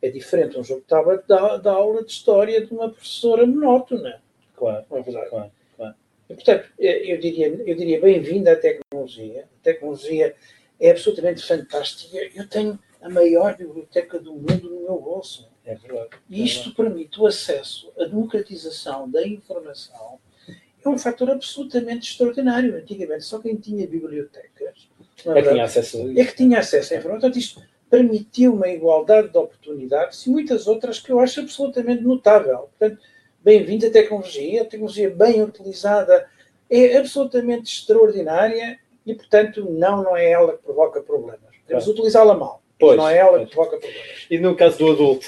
[0.00, 4.22] é diferente um jogo de tablet da, da aula de história de uma professora monótona,
[4.54, 5.28] Claro, não é verdade?
[5.28, 5.94] claro, claro.
[6.30, 9.48] E, portanto, eu diria, eu diria bem-vinda à tecnologia.
[9.60, 10.36] A tecnologia
[10.78, 12.16] é absolutamente fantástica.
[12.34, 15.50] Eu tenho a maior biblioteca do mundo no meu bolso.
[15.64, 16.10] É verdade.
[16.30, 20.18] E isto permite o acesso, a democratização da informação.
[20.84, 22.76] É um fator absolutamente extraordinário.
[22.76, 24.88] Antigamente, só quem tinha bibliotecas
[25.24, 27.20] É que tinha acesso a é que tinha acesso à informação.
[27.20, 32.70] Portanto, isto permitiu uma igualdade de oportunidades e muitas outras que eu acho absolutamente notável.
[32.78, 33.02] Portanto,
[33.44, 36.26] bem-vindo à tecnologia, a tecnologia bem utilizada
[36.70, 41.52] é absolutamente extraordinária e, portanto, não, não é ela que provoca problemas.
[41.62, 44.26] Podemos utilizá-la mal, Pois, não é ela que provoca problemas.
[44.28, 45.26] E no caso do adulto?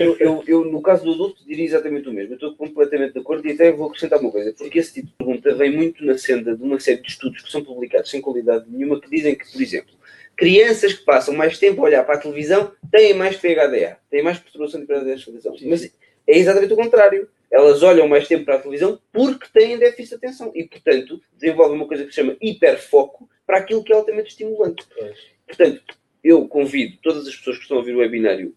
[0.00, 2.32] Eu, eu, eu, no caso do adulto, diria exatamente o mesmo.
[2.32, 5.14] Eu estou completamente de acordo e até vou acrescentar uma coisa, porque esse tipo de
[5.14, 8.64] pergunta vem muito na senda de uma série de estudos que são publicados sem qualidade
[8.68, 9.94] nenhuma, que dizem que, por exemplo,
[10.36, 14.40] crianças que passam mais tempo a olhar para a televisão têm mais PHDA, têm mais
[14.40, 15.56] perturbação de PHDA de televisão.
[15.66, 15.84] Mas
[16.26, 17.28] é exatamente o contrário.
[17.48, 21.76] Elas olham mais tempo para a televisão porque têm déficit de atenção e, portanto, desenvolvem
[21.76, 24.84] uma coisa que se chama hiperfoco para aquilo que é altamente estimulante.
[24.98, 25.18] Pois.
[25.46, 25.82] Portanto,
[26.22, 28.54] eu convido todas as pessoas que estão a ouvir o webinário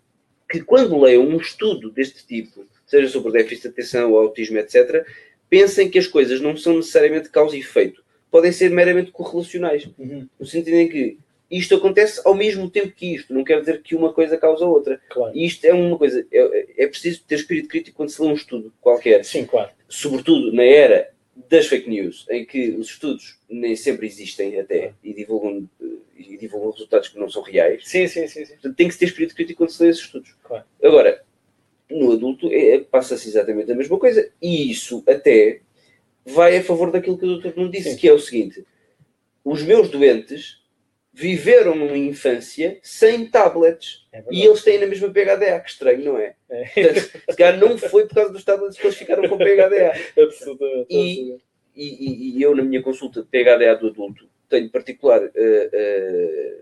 [0.49, 5.05] que, quando leiam um estudo deste tipo, seja sobre déficit de atenção ou autismo, etc.,
[5.49, 8.03] pensem que as coisas não são necessariamente causa e efeito.
[8.29, 9.89] Podem ser meramente correlacionais.
[9.97, 10.27] Uhum.
[10.39, 11.17] No sentido em que
[11.49, 13.33] isto acontece ao mesmo tempo que isto.
[13.33, 14.99] Não quer dizer que uma coisa causa a outra.
[15.09, 15.35] Claro.
[15.35, 16.25] E isto é uma coisa.
[16.31, 19.69] É, é preciso ter espírito crítico quando se lê um estudo qualquer Sim, claro.
[19.87, 25.13] sobretudo na era das fake news, em que os estudos nem sempre existem até e
[25.13, 25.85] divulgam, eh,
[26.17, 27.87] e divulgam resultados que não são reais.
[27.87, 28.45] Sim, sim, sim.
[28.45, 28.53] sim.
[28.53, 30.33] Portanto, tem que ter espírito crítico quando se lê esses estudos.
[30.43, 30.63] Claro.
[30.81, 31.23] Agora,
[31.89, 35.59] no adulto é- passa-se exatamente a mesma coisa e isso até
[36.25, 37.97] vai a favor daquilo que o doutor não disse, Sim.
[37.97, 38.65] que é o seguinte:
[39.43, 40.61] os meus doentes
[41.15, 46.17] viveram numa infância sem tablets É e eles têm na mesma PHDA, que estranho, não
[46.17, 46.35] é?
[46.49, 46.65] É.
[46.65, 49.93] Portanto, se calhar não foi por causa dos tablets que eles ficaram com PHDA.
[50.21, 50.87] Absolutamente.
[50.89, 51.37] E-.
[51.73, 56.57] E, e- eu, na minha consulta de PHDA do adulto, tenho particular eh, eh,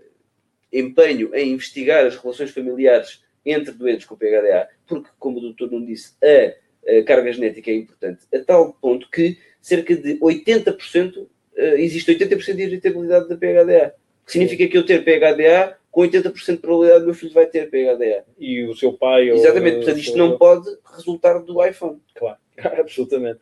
[0.72, 5.84] empenho em investigar as relações familiares entre doentes com PHDA, porque, como o doutor não
[5.84, 11.80] disse, a, a carga genética é importante, a tal ponto que cerca de 80%, eh,
[11.80, 13.94] existe 80% de irritabilidade da PHDA.
[14.24, 17.70] Que significa que eu ter PHDA, com 80% de probabilidade o meu filho vai ter
[17.70, 18.24] PHDA.
[18.38, 19.30] E o seu pai.
[19.30, 22.00] ou- Exatamente, portanto, isto não pode resultar do iPhone.
[22.14, 22.38] Claro,
[22.80, 23.38] absolutamente.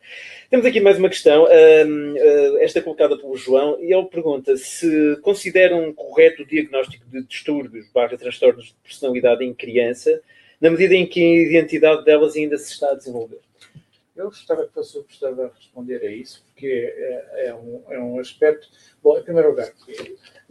[0.49, 5.17] Temos aqui mais uma questão, hum, uh, esta colocada pelo João, e ele pergunta se
[5.21, 10.21] consideram correto o diagnóstico de distúrbios barra transtornos de personalidade em criança,
[10.61, 13.39] na medida em que a identidade delas ainda se está a desenvolver.
[14.15, 17.99] Eu gostava que fosse o professor a responder a isso, porque é, é um, é
[17.99, 18.67] um aspecto.
[19.01, 19.71] Bom, em primeiro lugar,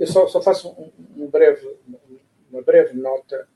[0.02, 1.76] eu só, só faço um, um breve,
[2.50, 3.46] uma breve nota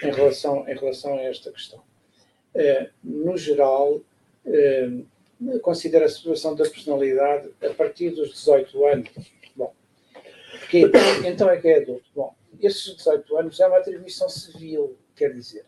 [0.00, 1.82] em relação, em relação a esta questão.
[2.54, 4.00] Eh, no geral,
[4.44, 4.88] eh,
[5.60, 9.10] considero a situação da personalidade a partir dos 18 anos.
[9.56, 9.74] Bom,
[10.72, 12.06] então, então é que é adulto.
[12.14, 15.66] Bom, esses 18 anos é uma atribuição civil, quer dizer,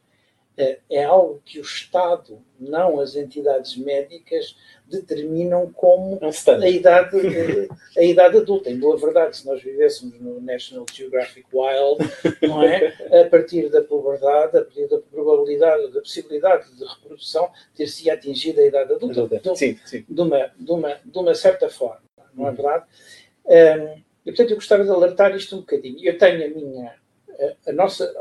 [0.58, 4.56] é, é algo que o Estado, não as entidades médicas,
[4.88, 6.18] determinam como
[6.64, 8.68] É a idade, eh, a idade adulta.
[8.68, 12.88] Em boa verdade, se nós vivêssemos no National Geographic Wild, não é?
[13.22, 18.66] A partir da puberdade, a partir da probabilidade, da possibilidade de reprodução, ter-se atingido a
[18.66, 19.28] idade adulta.
[19.28, 20.04] De, Sim, sim.
[20.08, 22.02] de uma, de, uma, de uma certa forma,
[22.34, 22.84] não é verdade?
[23.44, 25.98] Um, e, portanto, eu gostava de alertar isto um bocadinho.
[26.02, 26.94] Eu tenho a minha,
[27.30, 28.12] a, a nossa,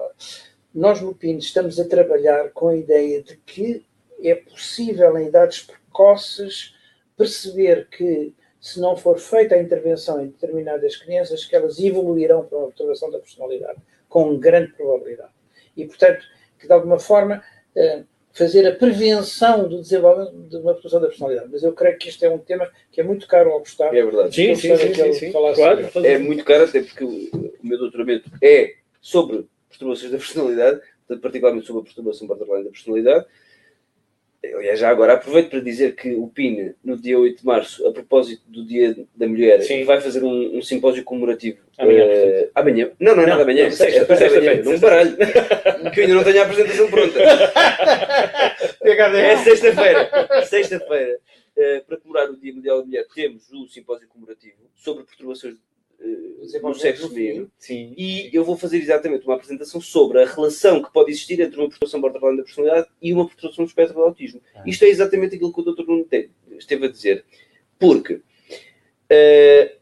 [0.77, 3.83] nós no PIN estamos a trabalhar com a ideia de que
[4.21, 6.75] é possível, em idades precoces,
[7.17, 12.59] perceber que, se não for feita a intervenção em determinadas crianças, que elas evoluirão para
[12.59, 15.31] uma perturbação da personalidade, com grande probabilidade.
[15.75, 16.23] E, portanto,
[16.59, 17.43] que de alguma forma
[17.75, 21.49] eh, fazer a prevenção do desenvolvimento de uma perturbação da personalidade.
[21.51, 23.95] Mas eu creio que este é um tema que é muito caro ao Gustavo.
[23.95, 24.35] É verdade.
[24.35, 25.31] Sim, sim, sim, sim, sim.
[25.31, 25.89] Claro.
[26.05, 30.81] É muito caro, até porque o meu doutoramento é sobre perturbações da personalidade,
[31.21, 33.25] particularmente sobre a perturbação borderline da personalidade.
[34.43, 37.91] Aliás, já agora aproveito para dizer que o PIN, no dia 8 de março, a
[37.91, 39.83] propósito do Dia da Mulher, Sim.
[39.83, 41.57] vai fazer um, um simpósio comemorativo.
[41.77, 42.91] Amanhã, eh, amanhã?
[42.99, 43.63] Não, não é Não, nada amanhã.
[43.65, 44.71] não, sexta- é depois da sexta-feira, manhã.
[44.73, 45.17] Não baralho.
[45.91, 47.19] que eu ainda não tenho a apresentação pronta.
[48.87, 50.45] É sexta-feira.
[50.45, 51.19] Sexta-feira.
[51.57, 55.55] Uh, para comemorar o Dia Mundial da Mulher, temos o simpósio comemorativo sobre perturbações
[55.99, 57.51] uh, no sexo feminino.
[57.69, 61.67] E eu vou fazer exatamente uma apresentação sobre a relação que pode existir entre uma
[61.67, 64.41] perturbação borderline da personalidade e uma perturbação do espectro do autismo.
[64.55, 64.63] Ah.
[64.65, 65.85] Isto é exatamente aquilo que o Dr.
[65.87, 66.07] Nuno
[66.57, 67.25] esteve a dizer.
[67.79, 69.77] Porque uh,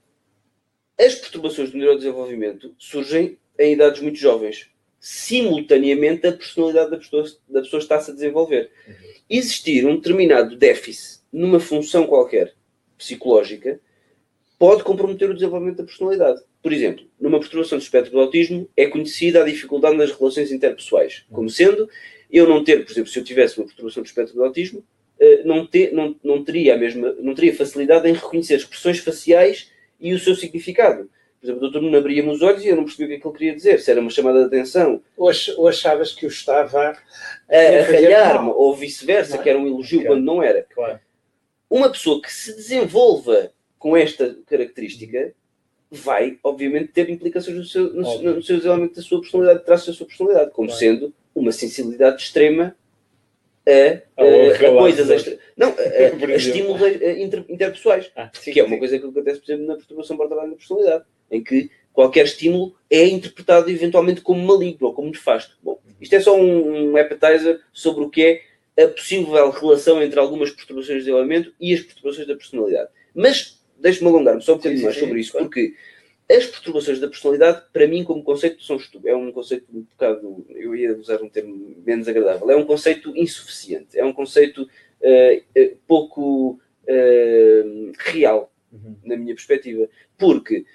[0.97, 4.69] as perturbações do neurodesenvolvimento surgem em idades muito jovens.
[4.99, 8.71] Simultaneamente, a personalidade da pessoa, da pessoa está-se a desenvolver.
[8.87, 8.93] Uhum.
[9.29, 12.53] Existir um determinado déficit numa função qualquer
[12.97, 13.79] psicológica
[14.57, 16.41] pode comprometer o desenvolvimento da personalidade.
[16.61, 21.25] Por exemplo, numa perturbação do espectro do autismo, é conhecida a dificuldade nas relações interpessoais,
[21.31, 21.89] como sendo
[22.31, 24.83] eu não ter, por exemplo, se eu tivesse uma perturbação do espectro do autismo,
[25.19, 29.71] eh, não, ter, não, não, teria a mesma, não teria facilidade em reconhecer expressões faciais
[29.99, 31.09] e o seu significado.
[31.39, 33.19] Por exemplo, o doutor não abria-me os olhos e eu não percebia o que, é
[33.19, 35.01] que ele queria dizer, se era uma chamada de atenção.
[35.15, 36.97] Ou, ou achavas que o estava
[37.47, 39.37] a, a ralhar-me, ou vice-versa, é?
[39.37, 40.15] que era um elogio claro.
[40.15, 40.63] quando não era.
[40.73, 40.99] Claro.
[41.69, 43.51] Uma pessoa que se desenvolva
[43.85, 45.31] com esta característica
[45.91, 49.93] vai, obviamente, ter implicações no seu, no, no seu desenvolvimento da sua personalidade, traços da
[49.93, 52.75] sua personalidade, como sendo uma sensibilidade extrema
[53.63, 55.37] a, a, a coisas extra.
[55.55, 55.73] Não, a,
[56.33, 58.11] a estímulos inter, interpessoais.
[58.15, 58.79] Ah, sim, que é uma sim.
[58.79, 63.05] coisa que acontece, por exemplo, na perturbação borderline da personalidade, em que qualquer estímulo é
[63.05, 65.59] interpretado eventualmente como maligno ou como nefasto.
[65.61, 68.41] Bom, isto é só um, um appetizer sobre o que
[68.75, 72.89] é a possível relação entre algumas perturbações de desenvolvimento e as perturbações da personalidade.
[73.13, 75.73] Mas deixe-me alongar-me só um bocadinho mais sobre isso, porque
[76.29, 79.13] as perturbações da personalidade, para mim, como conceito, são estúpidas.
[79.13, 83.15] É um conceito um bocado, eu ia usar um termo menos agradável, é um conceito
[83.15, 88.95] insuficiente, é um conceito uh, pouco uh, real, uhum.
[89.05, 89.87] na minha perspectiva.
[90.17, 90.65] Porque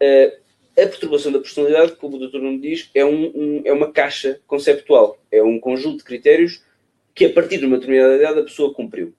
[0.00, 0.40] uh,
[0.80, 2.38] a perturbação da personalidade, como o Dr.
[2.38, 6.62] Nuno diz, é, um, um, é uma caixa conceptual, é um conjunto de critérios
[7.14, 9.12] que, a partir de uma determinada idade, a pessoa cumpriu.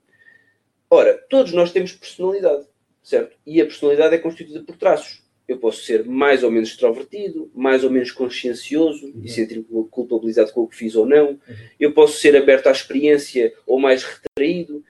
[0.88, 2.66] Ora, todos nós temos personalidade,
[3.02, 3.36] certo?
[3.46, 7.84] E a personalidade é constituída por traços eu posso ser mais ou menos extrovertido, mais
[7.84, 9.22] ou menos consciencioso uhum.
[9.24, 11.30] e sentir culpabilizado com o que fiz ou não.
[11.30, 11.38] Uhum.
[11.78, 14.84] Eu posso ser aberto à experiência ou mais retraído.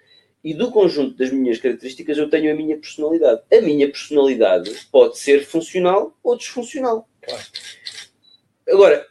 [0.44, 3.42] E do conjunto das minhas características, eu tenho a minha personalidade.
[3.52, 7.08] A minha personalidade pode ser funcional ou disfuncional.
[7.20, 7.42] Claro.
[8.68, 9.06] Agora,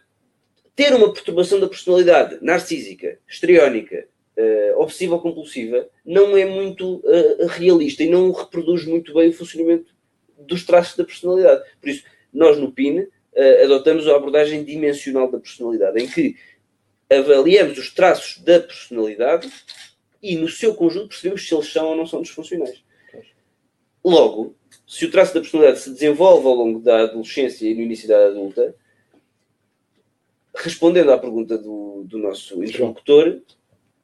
[0.76, 4.08] ter uma perturbação da personalidade narcísica, estriónica,
[4.42, 9.34] uh, obsessiva ou compulsiva, não é muito uh, realista e não reproduz muito bem o
[9.34, 9.94] funcionamento
[10.38, 11.64] dos traços da personalidade.
[11.80, 13.10] Por isso, nós no PIN uh,
[13.64, 16.36] adotamos a abordagem dimensional da personalidade, em que
[17.10, 19.52] avaliamos os traços da personalidade
[20.22, 22.84] e no seu conjunto percebemos se eles são ou não são disfuncionais.
[24.04, 24.56] Logo,
[24.88, 28.28] se o traço da personalidade se desenvolve ao longo da adolescência e no início da
[28.28, 28.76] adulta,
[30.56, 33.42] respondendo à pergunta do, do nosso interlocutor,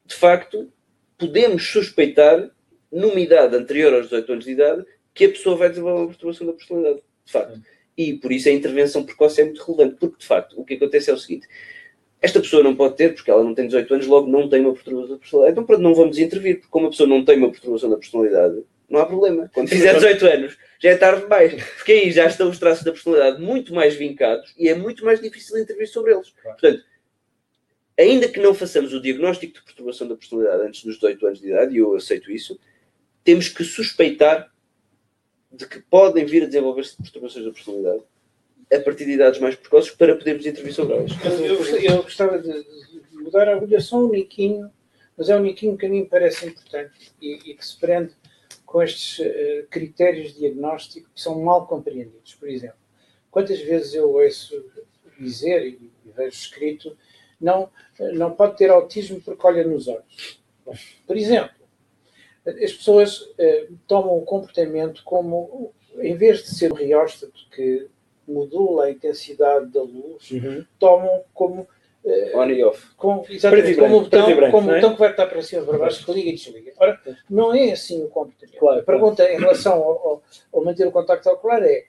[0.08, 0.72] de facto,
[1.18, 2.50] podemos suspeitar,
[2.92, 6.48] numa idade anterior aos 18 anos de idade, que a pessoa vai desenvolver uma perturbação
[6.48, 7.62] da personalidade, de facto.
[7.98, 11.10] E por isso a intervenção precoce é muito relevante, porque de facto o que acontece
[11.10, 11.48] é o seguinte:
[12.22, 14.74] esta pessoa não pode ter, porque ela não tem 18 anos, logo não tem uma
[14.74, 15.52] perturbação da personalidade.
[15.52, 18.64] Então, pronto, não vamos intervir, porque como a pessoa não tem uma perturbação da personalidade,
[18.90, 19.52] não há problema.
[19.54, 22.92] Quando fizer 18 anos, já é tarde demais, porque aí já estão os traços da
[22.92, 26.30] personalidade muito mais vincados e é muito mais difícil intervir sobre eles.
[26.30, 26.84] Portanto,
[27.98, 31.48] ainda que não façamos o diagnóstico de perturbação da personalidade antes dos 18 anos de
[31.48, 32.60] idade, e eu aceito isso,
[33.24, 34.52] temos que suspeitar
[35.52, 38.04] de que podem vir a desenvolver-se perturbações da personalidade
[38.74, 41.12] a partir de idades mais precoces para podermos intervir sobre elas.
[41.24, 42.66] Eu, eu gostava de
[43.14, 44.70] mudar a agulha só um niquinho,
[45.18, 48.14] mas é um niquinho que a mim parece importante e, e que se prende
[48.66, 52.36] com estes uh, critérios de diagnóstico que são mal compreendidos.
[52.36, 52.78] Por exemplo,
[53.32, 54.64] quantas vezes eu ouço
[55.18, 56.98] dizer e, e vejo escrito
[57.40, 57.70] não,
[58.14, 60.42] não pode ter autismo porque olha nos olhos.
[61.06, 61.56] Por exemplo,
[62.46, 67.88] as pessoas eh, tomam o comportamento como, em vez de ser um rióstato que
[68.28, 70.66] modula a intensidade da luz, uhum.
[70.80, 71.68] tomam como.
[72.06, 72.96] Eh, On e off.
[72.96, 74.76] Com, exatamente, como o botão, branco, como é?
[74.76, 76.74] botão que vai estar para cima para baixo, que liga e desliga.
[76.78, 78.58] Ora, não é assim o comportamento.
[78.58, 79.34] Claro, a pergunta claro.
[79.34, 80.24] em relação ao, ao,
[80.54, 81.86] ao, manter o contacto ocular é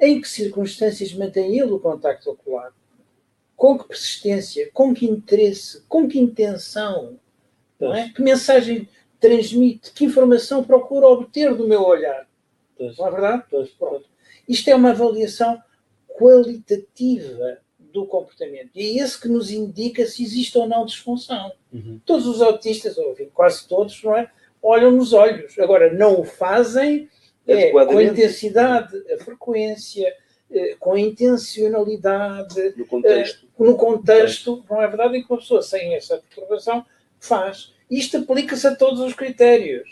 [0.00, 2.72] em que circunstâncias mantém ele o contacto ocular?
[3.56, 4.70] Com que persistência?
[4.72, 5.82] Com que interesse?
[5.88, 7.18] Com que intenção?
[7.80, 8.10] Não é?
[8.10, 8.88] Que mensagem
[9.18, 12.28] transmite, que informação procura obter do meu olhar.
[12.76, 12.96] Pois.
[12.98, 13.44] Não é verdade?
[13.50, 13.70] Pois.
[14.48, 15.60] Isto é uma avaliação
[16.06, 18.70] qualitativa do comportamento.
[18.74, 21.50] E é esse que nos indica se existe ou não disfunção.
[21.72, 22.00] Uhum.
[22.04, 24.30] Todos os autistas, ou quase todos, não é?
[24.66, 25.58] olham nos olhos.
[25.58, 27.08] Agora, não o fazem
[27.46, 30.12] é, com a intensidade, a frequência,
[30.50, 35.16] eh, com a intencionalidade, no contexto, no contexto não é verdade?
[35.16, 36.84] E que uma pessoa sem essa perturbação
[37.18, 37.74] faz.
[37.90, 39.88] Isto aplica-se a todos os critérios.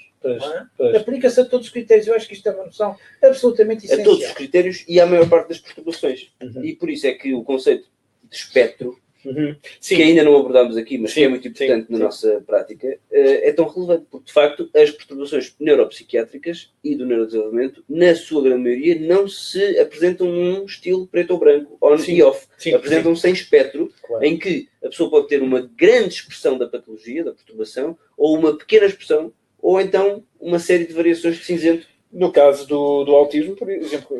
[0.80, 0.96] é?
[0.96, 2.06] Aplica-se a todos os critérios.
[2.06, 4.00] Eu acho que isto é uma noção absolutamente essencial.
[4.00, 6.30] A todos os critérios e à maior parte das perturbações.
[6.42, 6.64] Uhum.
[6.64, 7.88] E por isso é que o conceito
[8.24, 9.57] de espectro Uhum.
[9.81, 12.05] que ainda não abordámos aqui, mas sim, que é muito importante sim, na sim.
[12.05, 17.85] nossa prática, eh, é tão relevante, porque de facto as perturbações neuropsiquiátricas e do neurodesenvolvimento,
[17.89, 22.47] na sua grande maioria, não se apresentam num estilo preto ou branco, on e off.
[22.75, 24.25] Apresentam-se em espectro, claro.
[24.25, 28.57] em que a pessoa pode ter uma grande expressão da patologia, da perturbação, ou uma
[28.57, 33.56] pequena expressão, ou então uma série de variações de cinzento no caso do, do autismo,
[33.56, 34.16] por exemplo,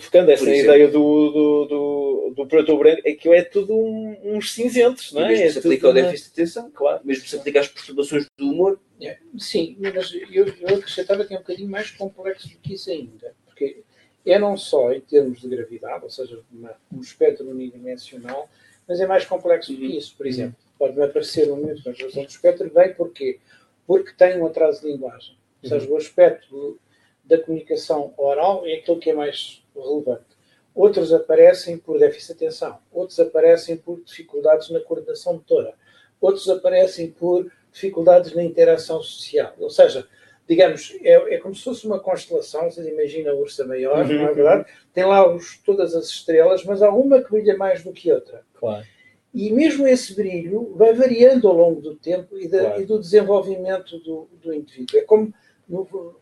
[0.00, 4.54] focando essa ideia do, do, do, do preto branco, é que é tudo um, uns
[4.54, 5.28] cinzentos, não é?
[5.28, 7.02] Mesmo é se aplica ao déficit de atenção, claro.
[7.04, 8.80] Mesmo se aplica às perturbações do humor.
[8.98, 12.90] É, sim, mas eu, eu acrescentava que é um bocadinho mais complexo do que isso
[12.90, 13.82] ainda, porque
[14.24, 18.48] é não só em termos de gravidade, ou seja, uma, um espectro unidimensional,
[18.88, 19.98] mas é mais complexo do que uhum.
[19.98, 20.16] isso.
[20.16, 23.38] Por exemplo, pode-me aparecer um momento de conjugação do espectro, bem porquê?
[23.86, 25.36] Porque tem um atraso de linguagem.
[25.62, 25.92] Ou seja, uhum.
[25.92, 26.80] o aspecto
[27.24, 30.34] da comunicação oral é aquilo que é mais relevante.
[30.74, 35.74] Outros aparecem por déficit de atenção, outros aparecem por dificuldades na coordenação motora,
[36.20, 39.54] outros aparecem por dificuldades na interação social.
[39.58, 40.06] Ou seja,
[40.48, 44.28] digamos, é, é como se fosse uma constelação, você imagina a ursa maior, uhum, não
[44.28, 44.66] é verdade?
[44.92, 48.42] Tem lá os, todas as estrelas, mas há uma que brilha mais do que outra.
[48.54, 48.84] Claro.
[49.32, 52.82] E mesmo esse brilho vai variando ao longo do tempo e, da, claro.
[52.82, 54.98] e do desenvolvimento do, do indivíduo.
[54.98, 55.34] É como
[55.68, 56.16] no,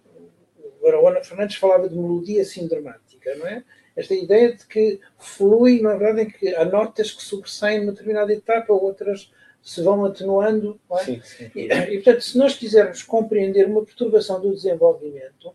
[0.82, 3.62] Agora, o Ana Fernandes falava de melodia sindramática, não é?
[3.94, 8.32] Esta ideia de que flui, na verdade, em que há notas que sobressaem numa determinada
[8.32, 9.30] etapa, outras
[9.62, 10.80] se vão atenuando.
[10.90, 11.04] É?
[11.04, 11.50] Sim, sim.
[11.54, 15.54] E, e, portanto, se nós quisermos compreender uma perturbação do desenvolvimento,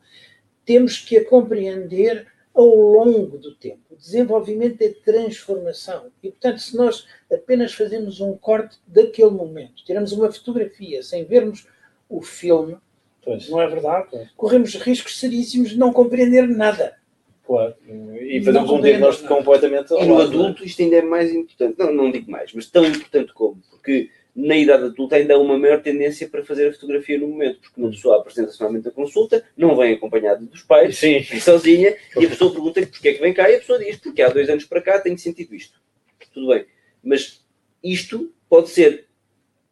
[0.63, 3.81] temos que a compreender ao longo do tempo.
[3.91, 6.09] O desenvolvimento é transformação.
[6.23, 11.67] E, portanto, se nós apenas fazemos um corte daquele momento, tiramos uma fotografia sem vermos
[12.09, 12.77] o filme,
[13.27, 13.49] Pois.
[13.49, 14.07] Não é verdade?
[14.09, 14.29] Pois.
[14.37, 16.95] Corremos riscos seríssimos de não compreender nada.
[17.45, 17.75] Claro.
[18.21, 19.93] E fazemos um diagnóstico completamente.
[19.93, 21.77] E no adulto isto ainda é mais importante.
[21.77, 23.61] Não, não digo mais, mas tão importante como.
[23.69, 27.59] Porque na idade adulta ainda há uma maior tendência para fazer a fotografia no momento,
[27.59, 31.19] porque uma pessoa apresenta-se normalmente a consulta, não vem acompanhada dos pais, Sim.
[31.19, 33.97] vem sozinha, e a pessoa pergunta porquê é que vem cá, e a pessoa diz,
[33.97, 35.81] porque há dois anos para cá tenho sentido isto.
[36.33, 36.65] Tudo bem.
[37.03, 37.43] Mas
[37.83, 39.06] isto pode ser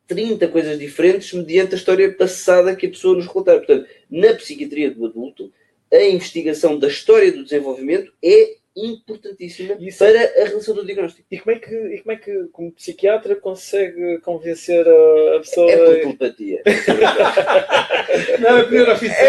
[0.08, 3.58] 30 coisas diferentes mediante a história passada que a pessoa nos relatar.
[3.58, 5.52] Portanto, na psiquiatria do adulto,
[5.92, 10.00] a investigação da história do desenvolvimento é importantíssima Isso.
[10.00, 11.26] para a relação do diagnóstico.
[11.32, 15.72] E como é que, e como, é que como psiquiatra, consegue convencer a, a pessoa...
[15.72, 16.62] É por telepatia.
[18.40, 19.26] não, é por oficial.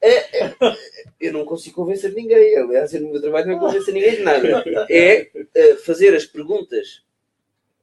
[0.00, 0.54] É, é,
[1.20, 2.56] eu não consigo convencer ninguém.
[2.56, 4.64] Aliás, o meu trabalho não é convencer ninguém de nada.
[4.90, 7.02] É uh, fazer as perguntas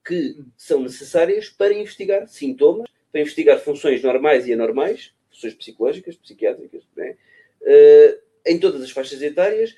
[0.05, 6.83] que são necessárias para investigar sintomas, para investigar funções normais e anormais, funções psicológicas, psiquiátricas,
[6.95, 7.15] né?
[7.61, 9.75] uh, em todas as faixas etárias,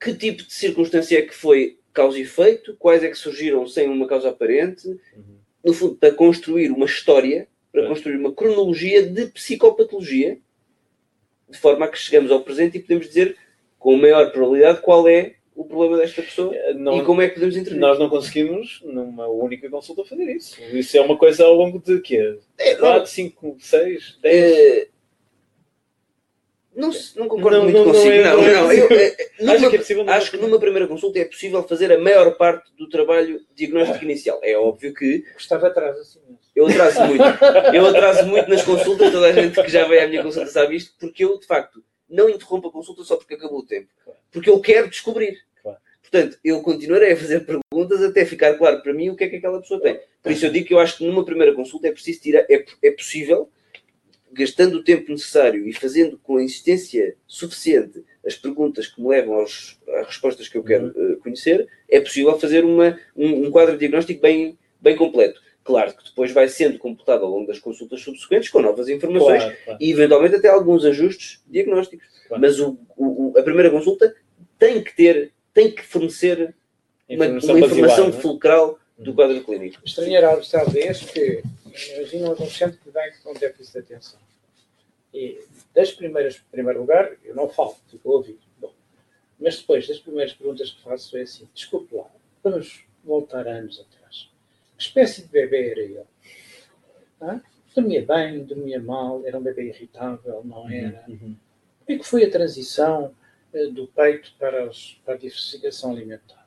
[0.00, 3.88] que tipo de circunstância é que foi causa e efeito, quais é que surgiram sem
[3.88, 5.38] uma causa aparente, uhum.
[5.64, 10.38] no fundo, para construir uma história, para construir uma cronologia de psicopatologia,
[11.48, 13.36] de forma a que chegamos ao presente e podemos dizer
[13.78, 17.34] com maior probabilidade qual é o problema desta pessoa eh, não, e como é que
[17.34, 17.80] podemos intervir.
[17.80, 20.60] Nós não conseguimos, numa única consulta, fazer isso.
[20.72, 22.38] Isso é uma coisa ao longo de quê?
[22.58, 24.92] É, 4, 5, 6, 10?
[26.74, 28.22] Não, não concordo não, muito não, consigo.
[28.22, 28.72] Não, não, não.
[28.72, 31.92] Eu, é, numa, acho, que, é possível, acho que numa primeira consulta é possível fazer
[31.92, 34.40] a maior parte do trabalho diagnóstico inicial.
[34.42, 35.24] É óbvio que.
[35.36, 36.38] Estava atrás assim mesmo.
[36.56, 37.22] Eu atraso muito.
[37.74, 40.76] Eu atraso muito nas consultas, toda a gente que já veio à minha consulta sabe
[40.76, 43.88] isto, porque eu, de facto, não interrompo a consulta só porque acabou o tempo.
[44.30, 45.38] Porque eu quero descobrir.
[46.12, 49.36] Portanto, eu continuarei a fazer perguntas até ficar claro para mim o que é que
[49.36, 49.98] aquela pessoa tem.
[50.22, 52.62] Por isso eu digo que eu acho que numa primeira consulta é preciso tirar, é,
[52.82, 53.48] é possível,
[54.30, 59.36] gastando o tempo necessário e fazendo com a insistência suficiente as perguntas que me levam
[59.36, 63.78] aos, às respostas que eu quero uh, conhecer, é possível fazer uma, um, um, quadro
[63.78, 65.40] diagnóstico bem, bem completo.
[65.64, 69.56] Claro que depois vai sendo completado ao longo das consultas subsequentes com novas informações claro,
[69.64, 69.78] claro.
[69.80, 72.06] e eventualmente até alguns ajustes diagnósticos.
[72.28, 72.42] Claro.
[72.42, 74.14] Mas o, o, a primeira consulta
[74.58, 76.54] tem que ter tem que fornecer
[77.08, 78.22] uma informação, uma informação basilar, é?
[78.22, 79.16] fulcral do uhum.
[79.16, 79.82] quadro clínico.
[79.84, 81.42] Estranhará talvez que
[81.96, 84.20] imagina um adolescente que vem com déficit de atenção.
[85.12, 85.44] E
[85.74, 88.38] das primeiras, em primeiro lugar, eu não falo, fico a ouvir.
[88.58, 88.72] Bom,
[89.38, 92.10] mas depois das primeiras perguntas que faço é assim: desculpe lá,
[92.42, 94.30] vamos voltar anos atrás.
[94.76, 96.00] Que espécie de bebê era ele?
[97.20, 97.40] Ah?
[97.74, 101.04] Dormia bem, dormia mal, era um bebê irritável, não uhum, era?
[101.08, 101.36] Uhum.
[101.84, 103.14] Como é que foi a transição
[103.72, 106.46] do peito para, os, para a diversificação alimentar.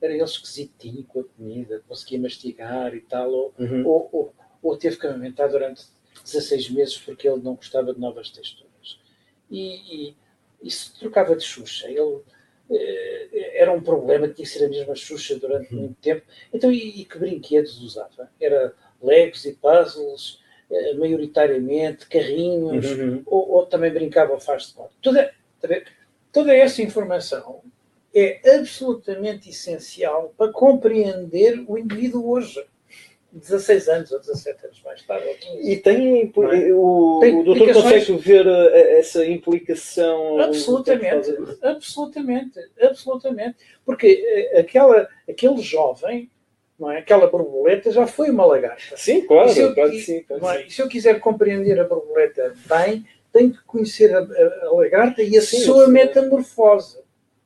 [0.00, 3.86] Era ele esquisitinho com a comida, conseguia mastigar e tal, ou, uhum.
[3.86, 5.84] ou, ou, ou, teve que amamentar durante
[6.24, 8.98] 16 meses porque ele não gostava de novas texturas.
[9.50, 10.16] E, e,
[10.62, 11.88] e se trocava de Xuxa.
[11.88, 12.22] Ele
[12.70, 16.22] eh, era um problema, tinha que ser a mesma Xuxa durante muito tempo.
[16.52, 18.30] Então, e, e que brinquedos usava?
[18.40, 20.40] Era Legos e puzzles,
[20.70, 23.22] eh, maioritariamente, carrinhos, Uhum.
[23.26, 24.92] ou, ou também brincava faz de conta.
[25.02, 25.34] Toda,
[26.32, 27.60] toda essa informação
[28.14, 32.64] é absolutamente essencial para compreender o indivíduo hoje.
[33.32, 35.70] 16 anos ou 17 anos mais tarde, ou 15.
[35.70, 36.74] E tem, é?
[36.74, 40.40] o, Tem o doutor consegue ver eh, essa implicação?
[40.40, 43.56] Absolutamente, absolutamente, absolutamente.
[43.84, 44.20] Porque
[44.52, 46.28] eh, aquela, aquele jovem,
[46.76, 46.98] não é?
[46.98, 48.96] aquela borboleta já foi uma lagarta.
[48.96, 50.22] Sim, claro, E se eu- claro sim.
[50.24, 50.58] claro é?
[50.62, 50.66] sim.
[50.66, 55.22] E se eu quiser compreender a borboleta bem, tenho que conhecer a, a- a lagarta
[55.22, 55.92] e a Sim, sua sim.
[55.92, 56.98] metamorfose.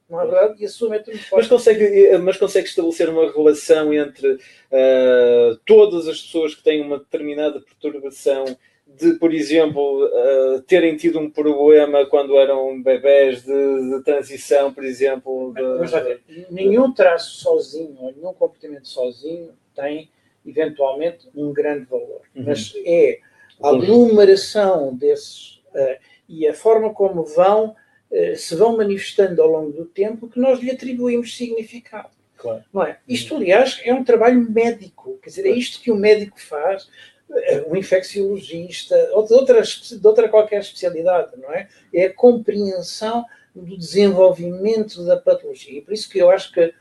[0.08, 0.62] Não é verdade?
[0.62, 1.30] E a sua metamorfose.
[1.34, 4.38] Mas consegue, mas consegue estabelecer uma relação entre
[4.72, 8.44] ah, todas as pessoas que têm uma determinada perturbação
[8.86, 14.84] de, por exemplo, ah, terem tido um problema quando eram bebés de, de transição, por
[14.84, 15.52] exemplo.
[15.54, 16.20] de- Vamos lá ver.
[16.50, 20.10] Nenhum traço sozinho, ou nenhum comportamento sozinho tem,
[20.46, 22.20] eventualmente, um grande valor.
[22.36, 22.44] Uhum.
[22.46, 23.18] Mas é
[23.62, 25.53] a aglomeração desses eh,
[26.28, 27.74] e a forma como vão
[28.14, 32.10] eh, se vão manifestando ao longo do tempo que nós lhe atribuímos significado.
[32.36, 32.62] Claro.
[32.72, 32.98] Não é?
[33.08, 35.18] Isto, aliás, é um trabalho médico.
[35.20, 36.88] Quer dizer, é isto que o médico faz,
[37.32, 41.68] eh, um infecciologista, ou de outra, de outra qualquer especialidade, não é?
[41.92, 45.78] É a compreensão do desenvolvimento da patologia.
[45.78, 46.72] E por isso que eu acho que,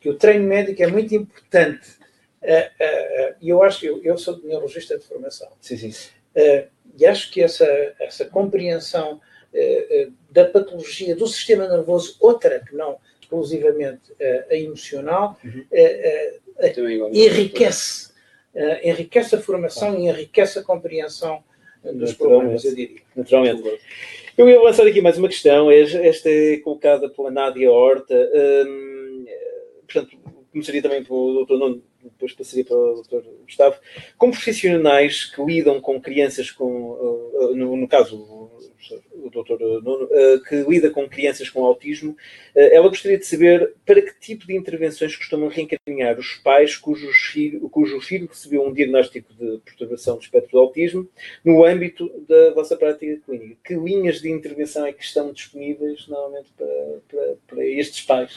[0.00, 1.98] que o treino médico é muito importante.
[2.40, 5.48] Eh, eh, eh, E eu acho que eu, eu sou neurologista de formação.
[5.60, 6.10] Sim, sim.
[6.98, 7.66] E acho que essa,
[8.00, 9.20] essa compreensão
[9.54, 15.64] eh, eh, da patologia do sistema nervoso, outra que não exclusivamente eh, a emocional, Uhum.
[15.70, 16.74] eh, eh,
[17.12, 18.10] enriquece,
[18.54, 21.42] eh, enriquece a formação e enriquece a compreensão
[21.94, 23.00] dos problemas, eu diria.
[23.14, 23.80] Naturalmente.
[24.36, 25.70] Eu ia lançar aqui mais uma questão.
[25.70, 28.14] Esta é colocada pela Nádia Horta.
[28.66, 29.24] Hum,
[29.86, 30.16] portanto,
[30.52, 33.76] começaria também pelo doutor Nuno, depois passaria para o doutor Gustavo.
[34.16, 40.04] Como profissionais que lidam com crianças com, uh, uh, no, no caso, o, doutor Nuno,
[40.04, 42.16] uh, que lida com crianças com autismo,
[42.54, 47.68] ela gostaria de saber para que tipo de intervenções costumam reencaminhar os pais cujos filho,
[47.68, 51.08] cujo filho recebeu um diagnóstico de perturbação do espectro do autismo
[51.44, 53.56] no âmbito da vossa prática clínica.
[53.64, 58.34] Que linhas de intervenção é que estão disponíveis normalmente para, para, para estes pais?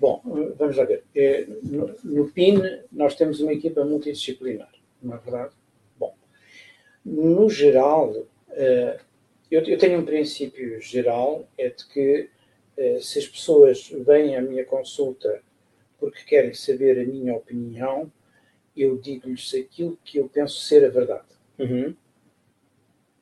[0.00, 0.22] Bom,
[0.56, 1.04] vamos lá ver.
[1.14, 2.58] Eh, No, no PIN,
[2.90, 4.72] nós temos uma equipa multidisciplinar,
[5.02, 5.52] não é verdade?
[5.98, 6.14] Bom,
[7.04, 8.98] no geral, eh,
[9.50, 12.30] eu, tenho um princípio geral, é de que
[12.78, 15.42] eh, se as pessoas vêm à minha consulta
[15.98, 18.10] porque querem saber a minha opinião,
[18.74, 21.28] eu digo-lhes aquilo que eu penso ser a verdade.
[21.58, 21.94] Uhum.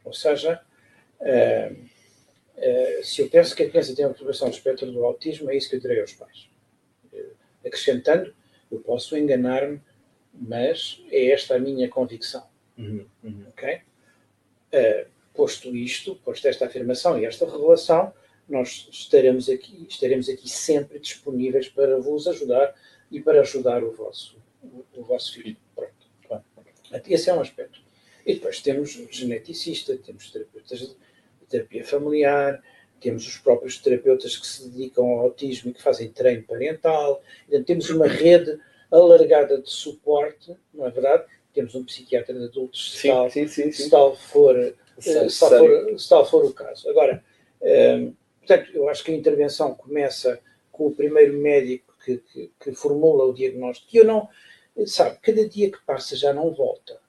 [0.05, 0.61] Ou seja,
[1.21, 1.73] eh,
[2.57, 5.57] eh, se eu penso que a criança tem uma perturbação do espectro do autismo, é
[5.57, 6.49] isso que eu direi aos pais.
[7.65, 8.35] Acrescentando,
[8.71, 9.81] eu posso enganar-me,
[10.33, 12.47] mas é esta a minha convicção.
[12.77, 13.07] Uhum.
[13.25, 13.45] Uhum.
[13.49, 13.81] ok?
[14.71, 18.13] Eh, posto isto, posto esta afirmação e esta revelação,
[18.49, 22.75] nós estaremos aqui, estaremos aqui sempre disponíveis para vos ajudar
[23.11, 25.57] e para ajudar o vosso, o, o vosso filho.
[25.75, 25.93] Pronto.
[26.27, 26.45] Claro.
[27.07, 27.81] Esse é um aspecto.
[28.25, 30.97] E depois temos geneticista, temos terapeutas de
[31.49, 32.63] terapia familiar,
[33.01, 37.23] temos os próprios terapeutas que se dedicam ao autismo e que fazem treino parental.
[37.47, 38.59] Portanto, temos uma rede
[38.91, 41.25] alargada de suporte, não é verdade?
[41.53, 45.13] Temos um psiquiatra de adultos, se, Sim, tal, sim, sim, se tal for eh, se
[45.15, 45.83] tal Necessário.
[45.91, 46.89] for, se tal for o caso.
[46.89, 47.25] Agora,
[47.61, 50.41] eh, portanto, eu acho que a intervenção começa
[50.71, 53.89] com o primeiro médico que, que, que formula o diagnóstico.
[53.93, 54.29] E eu não,
[54.87, 57.01] sabe, cada dia que passa já não volta.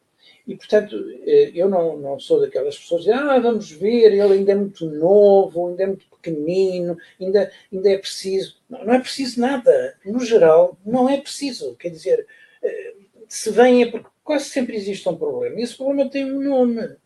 [0.49, 0.95] E, portanto,
[1.27, 4.83] eh, eu não, não sou daquelas pessoas que ah, vamos ver, ele ainda é muito
[4.89, 8.57] novo, ainda é muito pequenino, ainda, ainda é preciso.
[8.67, 9.95] Não, não é preciso nada.
[10.03, 11.75] No geral, não é preciso.
[11.75, 12.25] Quer dizer,
[12.63, 12.95] eh,
[13.27, 15.59] se vem é porque quase sempre existe um problema.
[15.59, 16.97] E esse problema tem um nome.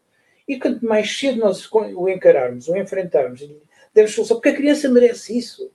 [0.47, 3.45] E quanto mais cedo nós o encararmos, o enfrentarmos,
[3.93, 5.69] demos solução, porque a criança merece isso.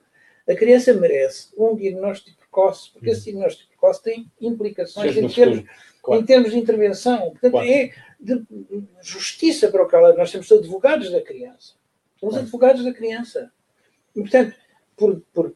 [0.48, 5.64] A criança merece um diagnóstico precoce, porque esse diagnóstico precoce tem implicações em termos.
[6.02, 6.22] Claro.
[6.22, 7.30] em termos de intervenção.
[7.30, 7.68] Portanto, Claro.
[7.68, 8.44] é de
[9.00, 10.14] justiça para o que ela.
[10.14, 11.74] Nós temos advogados da criança.
[12.20, 12.44] Temos Claro.
[12.44, 13.52] advogados da criança.
[14.16, 14.54] E, portanto,
[14.96, 15.54] por, por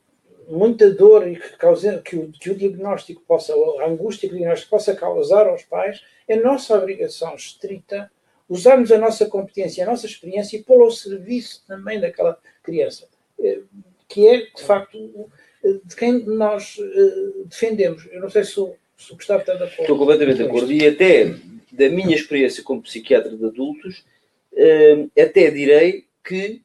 [0.49, 4.39] muita dor e que, causa, que, o, que o diagnóstico possa, a angústia que o
[4.39, 8.11] diagnóstico possa causar aos pais, é nossa obrigação estrita
[8.49, 13.09] usarmos a nossa competência, a nossa experiência e pô-la ao serviço também daquela criança,
[13.41, 13.61] eh,
[14.09, 15.31] que é, de facto,
[15.63, 18.07] de quem nós eh, defendemos.
[18.11, 19.81] Eu não sei se o, se o Gustavo está de acordo.
[19.83, 20.73] Estou completamente de acordo.
[20.73, 21.35] E até
[21.73, 24.05] da minha experiência como psiquiatra de adultos,
[24.53, 26.61] uh, até direi que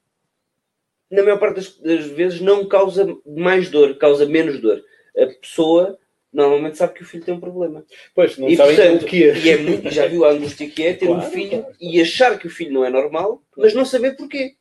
[1.10, 4.84] na maior parte das, das, vezes não causa mais dor, causa menos dor.
[5.18, 5.98] A pessoa
[6.34, 7.86] normalmente sabe que o filho tem um problema.
[8.14, 9.38] Pois, não e, portanto, o que é.
[9.38, 11.76] E é muito, já viu a angústia que é ter claro, um filho claro.
[11.80, 14.56] e achar que o filho não é normal, mas não saber porquê.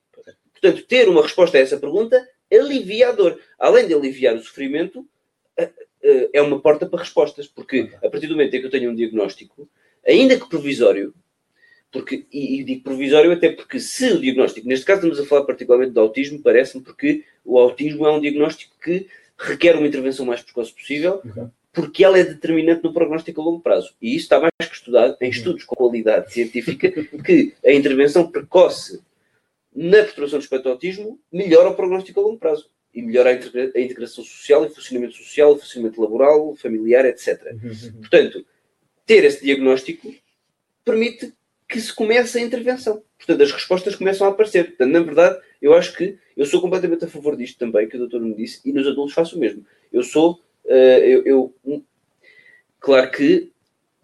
[0.52, 2.16] Portanto, ter uma resposta a essa pergunta
[2.52, 3.40] alivia a dor.
[3.58, 5.06] Além de aliviar o sofrimento,
[6.32, 8.94] é uma porta para respostas, porque a partir do momento em que eu tenho um
[8.94, 9.68] diagnóstico,
[10.06, 11.14] ainda que provisório,
[11.90, 15.44] porque, e, e digo provisório até porque se o diagnóstico, neste caso estamos a falar
[15.44, 19.06] particularmente do autismo, parece-me porque o autismo é um diagnóstico que
[19.38, 21.50] requer uma intervenção mais precoce possível, uhum.
[21.72, 23.94] porque ela é determinante no prognóstico a longo prazo.
[24.00, 26.90] E isso está mais que estudado em estudos com qualidade científica,
[27.24, 29.00] que a intervenção precoce
[29.76, 34.24] na perturbação do espectro autismo melhora o prognóstico a longo prazo e melhora a integração
[34.24, 37.52] social e funcionamento social, funcionamento laboral, familiar, etc.
[37.52, 38.00] Uhum.
[38.00, 38.44] Portanto,
[39.04, 40.14] ter esse diagnóstico
[40.82, 41.34] permite
[41.68, 43.02] que se comece a intervenção.
[43.18, 44.68] Portanto, as respostas começam a aparecer.
[44.68, 47.98] Portanto, na verdade, eu acho que eu sou completamente a favor disto também, que o
[47.98, 49.66] doutor me disse, e nos adultos faço o mesmo.
[49.92, 51.22] Eu sou, uh, eu,
[51.64, 51.84] eu,
[52.80, 53.52] claro que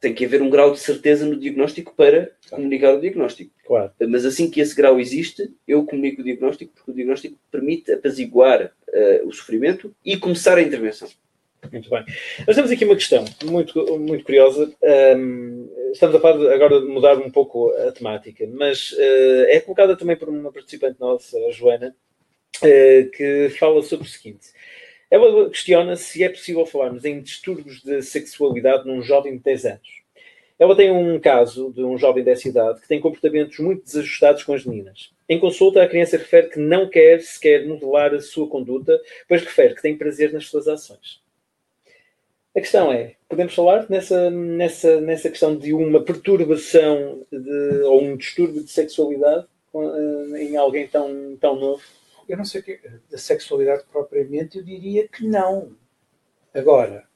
[0.02, 3.52] tem que haver um grau de certeza no diagnóstico para comunicar o diagnóstico.
[3.64, 3.92] Claro.
[4.08, 8.64] Mas assim que esse grau existe, eu comunico o diagnóstico, porque o diagnóstico permite apaziguar
[8.88, 11.08] uh, o sofrimento e começar a intervenção.
[11.70, 12.04] Muito bem.
[12.44, 14.74] Nós temos aqui uma questão muito, muito curiosa.
[15.16, 19.96] Um, estamos a falar agora de mudar um pouco a temática, mas uh, é colocada
[19.96, 21.94] também por uma participante nossa, a Joana,
[22.56, 24.48] uh, que fala sobre o seguinte.
[25.12, 30.02] Ela questiona se é possível falarmos em distúrbios de sexualidade num jovem de 10 anos.
[30.58, 34.54] Ela tem um caso de um jovem dessa idade que tem comportamentos muito desajustados com
[34.54, 35.12] as meninas.
[35.28, 38.98] Em consulta, a criança refere que não quer sequer modelar a sua conduta,
[39.28, 41.20] pois refere que tem prazer nas suas ações.
[42.56, 48.16] A questão é, podemos falar nessa, nessa, nessa questão de uma perturbação de, ou um
[48.16, 49.44] distúrbio de sexualidade
[49.74, 51.82] eh, em alguém tão, tão novo?
[52.28, 55.76] Eu não sei o que da sexualidade propriamente, eu diria que não.
[56.54, 57.06] Agora,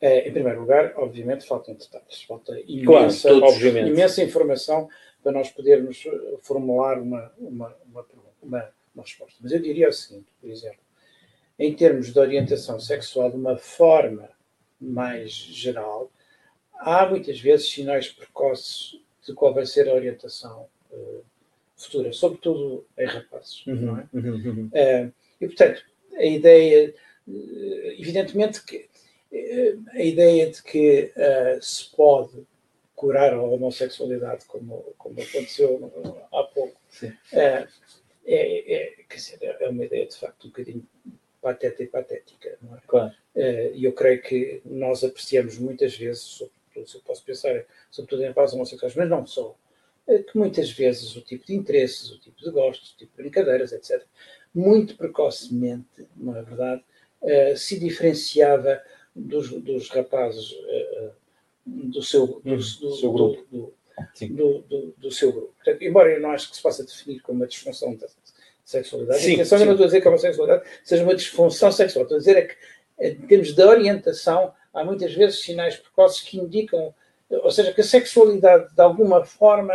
[0.00, 4.88] é, em primeiro lugar, obviamente faltam detalhes, falta imensa, claro, imensa informação
[5.22, 8.06] para nós podermos eh, formular uma, uma, uma,
[8.42, 9.38] uma, uma resposta.
[9.40, 10.80] Mas eu diria o seguinte, por exemplo,
[11.58, 14.28] em termos de orientação sexual de uma forma
[14.80, 16.10] mais geral,
[16.74, 21.24] há muitas vezes sinais precoces de qual vai ser a orientação uh,
[21.84, 23.66] futura, sobretudo em rapazes.
[23.66, 24.08] Uhum, não é?
[24.12, 24.66] Uhum, uhum.
[24.66, 25.82] Uh, e, portanto,
[26.14, 26.94] a ideia,
[27.28, 28.88] eh, evidentemente que
[29.32, 32.46] uh, a ideia de que uh, se pode
[32.94, 35.92] curar a homossexualidade, como, como aconteceu
[36.32, 36.80] há pouco,
[37.32, 37.66] é,
[38.24, 40.86] é, quer dizer, é uma ideia de facto um bocadinho
[41.40, 42.56] pateta e patética.
[42.62, 42.80] Não é?
[42.86, 43.12] Claro.
[43.74, 48.28] E eu creio que nós apreciamos muitas vezes, sobretudo, se eu posso pensar, sobretudo em
[48.28, 49.61] rapazes homossexuais, mas não só, eh,
[50.06, 53.72] que muitas vezes o tipo de interesses, o tipo de gostos, o tipo de brincadeiras,
[53.72, 54.02] etc.,
[54.54, 56.82] muito precocemente, não é verdade,
[57.22, 58.82] uh, se diferenciava
[59.14, 61.10] dos, dos rapazes uh,
[61.64, 62.62] do, seu, do, hum, do,
[62.96, 63.46] seu grupo.
[63.50, 65.54] Do, do, seu grupo.
[65.54, 68.06] Portanto, embora eu não acho que se possa definir como uma disfunção da
[68.64, 69.64] sexualidade, sim, atenção, sim.
[69.64, 72.36] eu não estou a dizer que a homossexualidade seja uma disfunção sexual, estou a dizer
[72.36, 72.56] é que,
[73.00, 76.94] em termos de orientação, há muitas vezes sinais precoces que indicam,
[77.28, 79.74] ou seja, que a sexualidade, de alguma forma,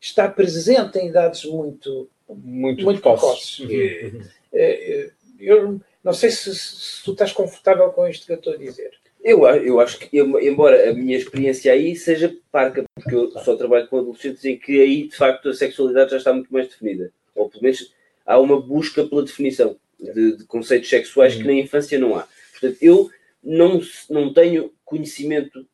[0.00, 3.58] está presente em idades muito, muito, muito precoces.
[3.60, 3.68] Uhum.
[3.68, 4.22] uhum.
[4.52, 8.56] É, eu não sei se, se, tu estás confortável com isto que eu estou a
[8.56, 8.92] dizer.
[9.22, 13.54] Eu, eu acho que, eu, embora a minha experiência aí seja parca, porque eu só
[13.54, 17.12] trabalho com adolescentes em que aí, de facto, a sexualidade já está muito mais definida.
[17.34, 17.92] Ou pelo menos
[18.24, 21.42] há uma busca pela definição de, de conceitos sexuais uhum.
[21.42, 22.26] que na infância não há.
[22.52, 23.10] Portanto, eu
[23.44, 25.66] não, não tenho conhecimento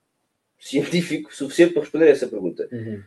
[0.58, 2.68] científico suficiente para responder a essa pergunta.
[2.72, 3.02] Uhum.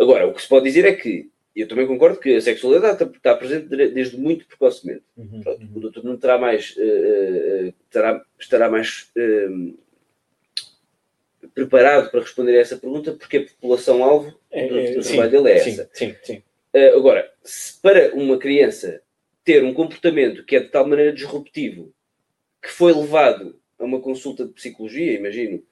[0.00, 3.34] Agora, o que se pode dizer é que eu também concordo que a sexualidade está,
[3.34, 5.02] presente desde muito precocemente.
[5.14, 5.70] Uhum, Pronto, uhum.
[5.74, 9.78] O doutor não terá mais, uh, uh, terá, estará mais uh,
[11.54, 15.50] preparado para responder a essa pergunta, porque a população-alvo é, do, do sim, trabalho dele
[15.50, 15.90] é sim, essa.
[15.92, 16.42] Sim, sim.
[16.96, 19.02] agora, se para uma criança
[19.44, 21.92] ter um comportamento que é de tal maneira disruptivo
[22.62, 25.62] que foi levado a uma consulta de psicologia, imagino,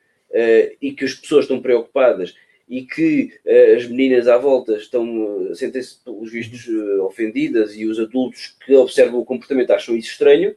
[0.80, 2.34] e que as pessoas estão preocupadas
[2.68, 7.86] e que uh, as meninas à volta estão, uh, sentem-se, pelos vistos, uh, ofendidas e
[7.86, 10.54] os adultos que observam o comportamento acham isso estranho.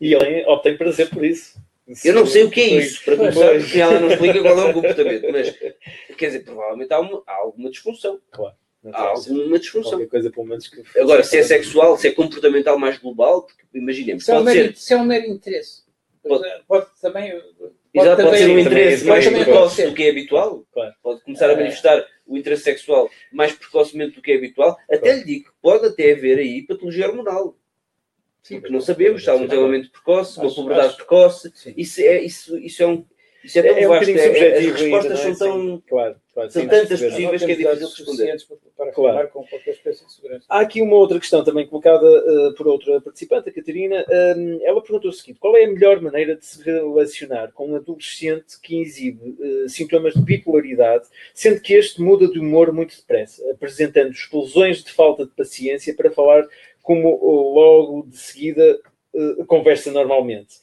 [0.00, 1.58] E ele optem prazer por isso.
[2.04, 4.70] Eu não sei o que é isso, para começar, porque ela não explica qual é
[4.70, 5.56] o comportamento, mas
[6.18, 8.20] quer dizer, provavelmente há, uma, há alguma disfunção.
[8.32, 8.56] Claro.
[8.92, 10.06] Há alguma disfunção.
[10.08, 14.24] Coisa, pelo menos, que Agora, se é sexual, se é comportamental mais global, porque imaginemos.
[14.24, 15.84] Se, é um, mero, se é um mero interesse.
[16.22, 17.40] Pode, pode também
[18.02, 20.64] Exato, pode ser um interesse também mais também precoce pode do que é habitual.
[20.72, 20.94] Claro.
[21.02, 21.56] Pode começar a É.
[21.56, 24.76] manifestar o interesse sexual mais precocemente do que é habitual.
[24.90, 25.18] Até Claro.
[25.18, 27.56] lhe digo que pode até haver aí patologia hormonal.
[28.42, 31.50] Sim, Porque não sabemos se há um desenvolvimento precoce, uma puberdade precoce.
[31.54, 31.74] Sim.
[31.76, 33.04] Isso é, isso, isso é um.
[33.46, 35.22] Isso é tão É um bocadinho é- é- subjetivo as respostas é?
[35.22, 35.82] são tão.
[35.88, 36.50] Claro, claro.
[36.50, 38.36] são tantas possíveis que é difícil responder.
[38.76, 40.44] para- afirmar com qualquer espécie de segurança.
[40.48, 44.04] Há aqui uma outra questão também colocada eh, por outra participante, a Catarina.
[44.36, 47.76] Hum, ela perguntou o seguinte: qual é a melhor maneira de se relacionar com um
[47.76, 53.48] adolescente que exibe eh, sintomas de bipolaridade, sendo que este muda de humor muito depressa,
[53.50, 56.44] apresentando explosões de falta de paciência para falar
[56.82, 58.78] como oh, logo de seguida
[59.14, 60.56] eh, conversa normalmente?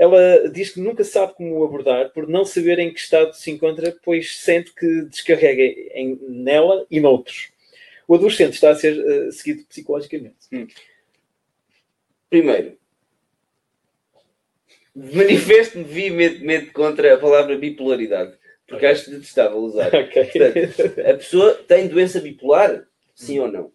[0.00, 3.94] Ela diz que nunca sabe como abordar por não saber em que estado se encontra,
[4.02, 7.50] pois sente que descarrega em, nela e noutros.
[8.08, 10.38] O adolescente está a ser eh, seguido psicologicamente.
[12.30, 12.78] Primeiro,
[14.94, 18.32] manifesto-me veementemente contra a palavra bipolaridade,
[18.66, 19.90] porque acho detestável usar.
[19.94, 20.30] Ok.
[20.30, 22.86] Portanto, a pessoa tem doença bipolar?
[23.14, 23.70] Sim ou não?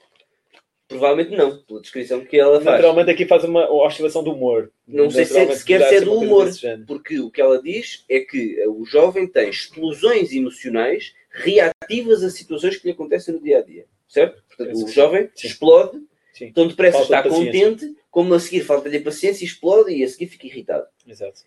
[0.87, 2.75] Provavelmente não, pela descrição que ela faz.
[2.75, 4.71] Naturalmente aqui faz uma oscilação do humor.
[4.87, 6.47] Não sei se é- sequer se é do humor.
[6.85, 12.77] Porque o que ela diz é que o jovem tem explosões emocionais reativas a situações
[12.77, 13.85] que lhe acontecem no dia a dia.
[14.07, 14.43] Certo?
[14.47, 15.47] Portanto, o jovem Sim.
[15.47, 16.01] explode,
[16.33, 16.51] Sim.
[16.51, 20.27] tão depressa Falta está contente, como a seguir falta-lhe paciência e explode e a seguir
[20.27, 20.85] fica irritado.
[21.07, 21.41] Exato.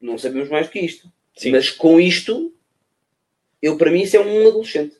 [0.00, 1.10] Não sabemos mais do que isto.
[1.36, 1.50] Sim.
[1.50, 2.54] Mas com isto,
[3.60, 4.96] eu para mim isso é um adolescente.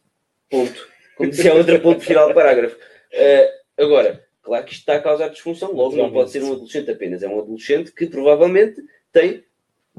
[0.50, 0.88] Ponto.
[1.16, 2.76] Como dizia a outra ponto final do parágrafo.
[3.16, 6.90] Eh, agora, claro que isto está a causar disfunção, logo não pode ser um adolescente
[6.90, 9.44] apenas, é um adolescente que provavelmente tem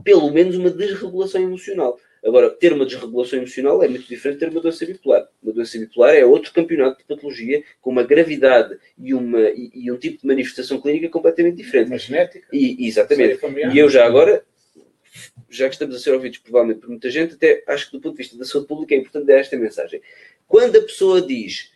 [0.04, 1.98] pelo menos uma desregulação emocional.
[2.24, 5.30] Agora, ter uma desregulação emocional é muito diferente de ter uma doença bipolar.
[5.42, 9.92] Uma doença bipolar é outro campeonato de patologia com uma gravidade e, uma, e, e
[9.92, 11.88] um tipo de manifestação clínica completamente diferente.
[11.88, 13.40] Uma genética, E, exatamente.
[13.74, 14.44] E eu já agora,
[15.50, 18.14] já que estamos a ser ouvidos provavelmente por muita gente, até acho que do ponto
[18.14, 20.02] de vista da saúde pública é importante dar esta mensagem.
[20.48, 21.72] Quando a pessoa diz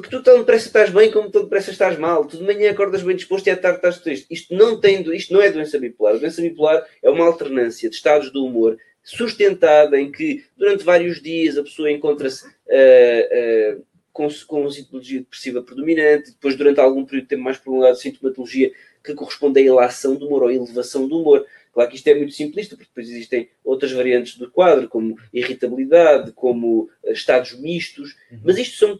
[0.00, 3.02] porque tu tão depressa estás bem como tão depressa estás mal, tu de manhã acordas
[3.02, 4.26] bem disposto e à tarde estás triste.
[4.30, 6.14] Isto não, tem, isto não é doença bipolar.
[6.14, 11.22] A doença bipolar é uma alternância de estados do humor sustentada em que durante vários
[11.22, 13.76] dias a pessoa encontra-se ah, ah,
[14.12, 18.72] com, com sintomatologia depressiva predominante, depois durante algum período de tempo mais prolongado sintomatologia
[19.04, 21.46] que corresponde à ilação do humor ou à elevação do humor.
[21.72, 26.32] Claro que isto é muito simplista, porque depois existem outras variantes do quadro, como irritabilidade,
[26.32, 28.98] como eh, estados mistos, mas isto são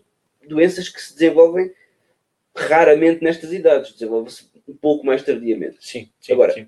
[0.49, 1.71] doenças que se desenvolvem
[2.55, 5.77] raramente nestas idades, desenvolvem-se um pouco mais tardiamente.
[5.81, 6.67] Sim, sim, Agora, sim.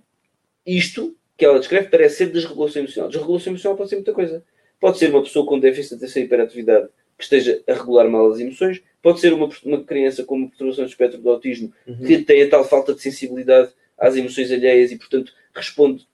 [0.66, 3.08] Isto que ela descreve parece ser desregulação emocional.
[3.10, 4.44] Desregulação emocional pode ser muita coisa.
[4.80, 8.30] Pode ser uma pessoa com déficit de atenção e hiperatividade que esteja a regular mal
[8.30, 12.06] as emoções, pode ser uma, uma criança com uma perturbação do espectro do autismo Uhum.
[12.06, 16.06] que tem a tal falta de sensibilidade às emoções alheias e, portanto, responde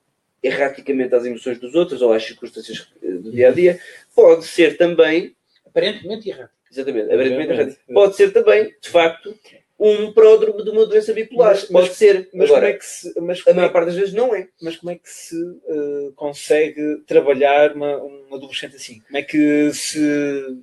[0.42, 3.78] erraticamente às emoções dos outros ou às circunstâncias eh, do dia a dia.
[4.14, 5.34] Pode ser também,
[5.66, 6.50] aparentemente errado.
[6.74, 9.34] Exatamente, aparentemente errático, pode ser também, de facto,
[9.78, 11.50] um pródromo de uma doença bipolar.
[11.52, 12.28] Mas- mas- pode ser.
[12.32, 14.48] Mas Agora, como é que se, mas a é, maior parte das vezes não é.
[14.62, 15.36] mas como é que se
[15.68, 19.00] eh, consegue trabalhar uma- um adolescente assim?
[19.00, 20.58] Como é que se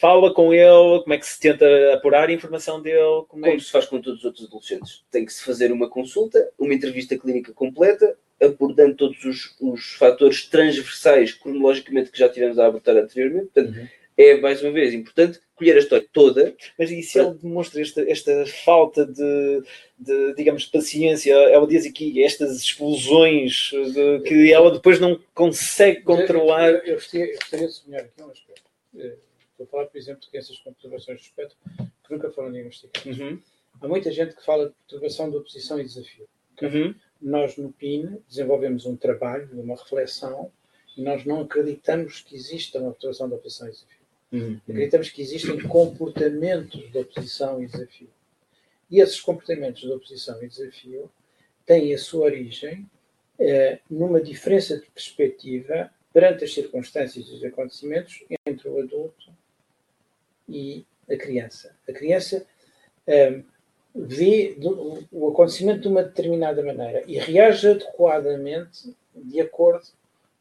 [0.00, 1.00] fala com ele?
[1.02, 3.24] Como é que se tenta apurar a informação dele?
[3.28, 5.04] Como é Como se faz com todos os outros adolescentes.
[5.10, 10.46] Tem que se fazer uma consulta, uma entrevista clínica completa, abordando todos os, os fatores
[10.46, 13.46] transversais, cronologicamente, que já tivemos a abordar anteriormente.
[13.54, 13.86] Portanto, Uhum.
[14.16, 16.54] É, mais uma vez, importante colher a história toda.
[16.78, 19.62] Mas e se ele demonstra esta, esta falta de,
[19.98, 21.32] de, digamos, de paciência?
[21.32, 26.70] Ela diz aqui estas explosões de- que ela depois não consegue controlar.
[26.70, 28.62] Eu, eu, gostaria, eu gostaria de sublinhar aqui um aspecto.
[28.96, 29.16] Eh,
[29.52, 33.16] Estou a falar, por exemplo, de crianças com perturbações de espectro que nunca foram diagnosticadas.
[33.18, 33.38] Uhum,
[33.80, 36.26] Há muita gente que fala de perturbação de oposição e desafio.
[36.60, 36.92] uhum,
[37.22, 40.50] Nós, no PIN, desenvolvemos um trabalho, uma reflexão,
[40.96, 44.03] e nós não acreditamos que exista uma perturbação de oposição e desafio.
[44.36, 44.60] Uhum.
[44.68, 48.08] Acreditamos que existem comportamentos de oposição e desafio.
[48.90, 51.10] E esses comportamentos de oposição e desafio
[51.66, 52.88] têm a sua origem
[53.38, 59.32] eh, numa diferença de perspectiva perante as circunstâncias e os acontecimentos entre o adulto
[60.48, 61.74] e a criança.
[61.88, 62.46] A criança
[63.06, 63.40] eh,
[63.94, 69.86] vê do- o acontecimento de uma determinada maneira e reage adequadamente de acordo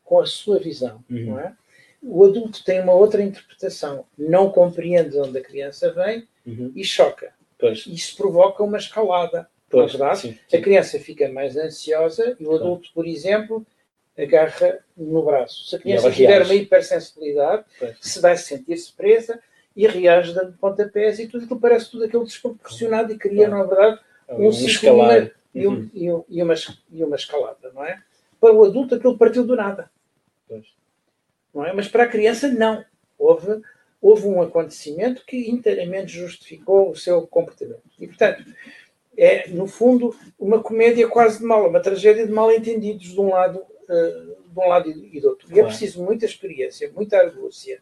[0.03, 1.25] com a sua visão, Uhum.
[1.27, 1.55] não é?
[2.03, 6.71] O adulto tem uma outra interpretação, não compreende de onde a criança vem Uhum.
[6.75, 7.33] e choca.
[7.57, 9.47] Pois, Isso provoca uma escalada.
[9.69, 10.19] pois, é verdade?
[10.19, 10.61] sim, A sim.
[10.61, 13.65] criança fica mais ansiosa e o adulto, por exemplo,
[14.17, 15.65] agarra no braço.
[15.69, 16.51] Se a criança tiver reage.
[16.51, 17.97] uma hipersensibilidade, Pois.
[18.01, 19.39] se vai sentir-se presa
[19.75, 23.51] e reage dando pontapés e tudo aquilo parece tudo aquilo desproporcionado e cria, Claro.
[23.57, 25.31] na verdade, um, Um ciclo escalar.
[25.55, 25.89] e, um- Uhum.
[25.93, 26.53] e um- uma,
[26.91, 28.01] e uma escalada, não é?
[28.41, 29.89] para o adulto aquilo partiu do nada.
[31.53, 31.73] Não é?
[31.73, 32.83] Mas para a criança, não.
[33.17, 33.61] Houve,
[34.01, 37.83] houve um acontecimento que inteiramente justificou o seu comportamento.
[37.99, 38.43] E, portanto,
[39.17, 43.29] é, no fundo, uma comédia quase de mal, uma tragédia de mal entendidos de um
[43.29, 45.47] lado, uh, de um lado e do outro.
[45.55, 47.81] E é preciso muita experiência, muita argúcia,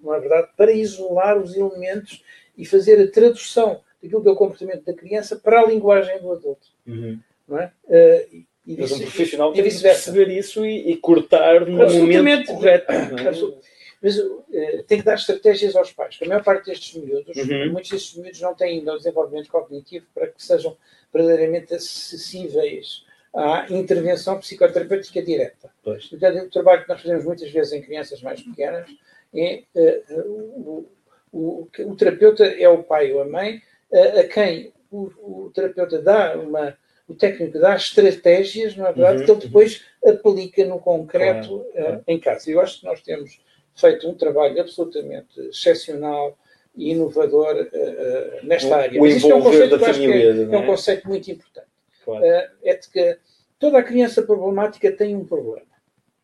[0.00, 2.22] não é verdade, para isolar os elementos
[2.56, 6.32] e fazer a tradução daquilo que é o comportamento da criança para a linguagem do
[6.32, 6.68] adulto.
[6.86, 7.18] Uhum.
[7.48, 7.72] Não é?
[7.84, 12.90] Uh, e Mas um profissional tem que perceber isso e, e cortar no momento correto.
[12.90, 13.56] É?
[14.02, 14.44] Mas uh,
[14.86, 16.18] tem que dar estratégias aos pais.
[16.20, 17.72] A maior parte destes miúdos, uhum.
[17.72, 20.76] muitos destes miúdos não têm ainda o desenvolvimento cognitivo para que sejam
[21.12, 23.04] verdadeiramente acessíveis
[23.34, 25.70] à intervenção psicoterapêutica direta.
[25.82, 26.06] Pois.
[26.06, 28.88] Portanto, o trabalho que nós fazemos muitas vezes em crianças mais pequenas
[29.34, 30.88] é uh, o,
[31.32, 33.62] o, o, terapeuta é o pai ou a mãe
[33.92, 36.76] a, a quem o, o terapeuta dá uma
[37.08, 40.12] o técnico dá estratégias, não é verdade, uhum, que ele depois uhum.
[40.12, 42.50] aplica no concreto uh, em casa.
[42.50, 43.40] Eu acho que nós temos
[43.74, 46.36] feito um trabalho absolutamente excepcional
[46.74, 49.00] e inovador uh, nesta o, área.
[49.00, 50.66] O Mas isto é um conceito que acho que é, é, um é?
[50.66, 51.68] conceito muito importante.
[52.04, 52.24] Claro.
[52.24, 53.18] Uh, é de que
[53.58, 55.66] toda a criança problemática tem um problema.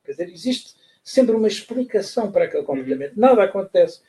[0.05, 0.75] Quer dizer, existe
[1.05, 3.13] sempre uma explicação para aquele comportamento.
[3.13, 3.21] Uhum.
[3.21, 4.01] Nada acontece.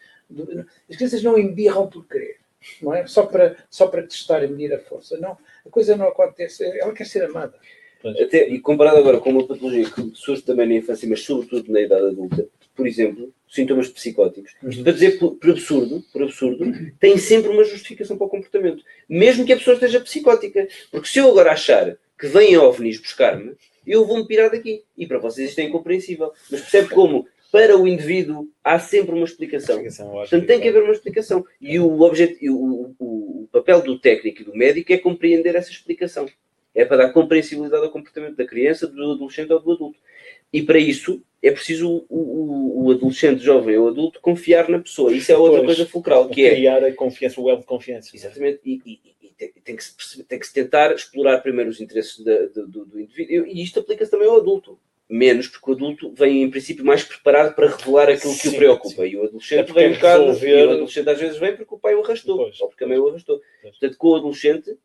[0.90, 2.44] As crianças não embirram por querer
[2.82, 3.06] não é?
[3.08, 5.18] Só para, só para testar e medir a força.
[5.18, 7.54] Não, a coisa não acontece, ela quer ser amada.
[8.22, 11.80] Até, e comparado agora com uma patologia que surge também na infância, mas sobretudo na
[11.80, 14.84] idade adulta, por exemplo, sintomas psicóticos, uhum.
[14.84, 16.66] para dizer por, por, absurdo, por absurdo,
[17.00, 20.68] tem sempre uma justificação para o comportamento, mesmo que a pessoa esteja psicótica.
[20.92, 23.54] Porque se eu agora achar que vêm ovnis buscar-me,
[23.86, 24.84] eu vou-me pirar daqui.
[24.98, 26.32] E para vocês isto é incompreensível.
[26.50, 29.76] Mas percebe como para o indivíduo há sempre uma explicação.
[29.76, 31.46] explicação Portanto, tem que haver uma explicação.
[31.62, 35.70] E o, objetivo, o, o, o, papel do técnico e do médico é compreender essa
[35.70, 36.26] explicação.
[36.74, 40.00] É para dar compreensibilidade ao comportamento da criança, do adolescente ou do adulto.
[40.52, 45.14] E para isso é preciso o, o, adolescente, jovem ou adulto confiar na pessoa.
[45.14, 48.10] Isso é outra pois, coisa fulcral, que é criar a confiança, o elo de confiança.
[48.16, 48.62] Exatamente.
[48.66, 52.48] E, e, e tem, que se, tem que se tentar explorar primeiro os interesses da,
[52.48, 53.46] do, do, indivíduo.
[53.46, 54.80] E isto aplica-se também ao adulto
[55.14, 58.56] menos, porque o adulto vem em princípio mais preparado para revelar aquilo que sim, o
[58.56, 59.04] preocupa.
[59.04, 59.10] Sim.
[59.10, 60.26] E o adolescente é vem um bocado.
[60.26, 60.50] Resolver...
[60.50, 62.60] E o adolescente às vezes vem porque o pai o arrastou, pois.
[62.60, 63.40] ou porque a mãe o arrastou.
[63.62, 63.78] Pois.
[63.78, 64.78] Portanto, com o adolescente,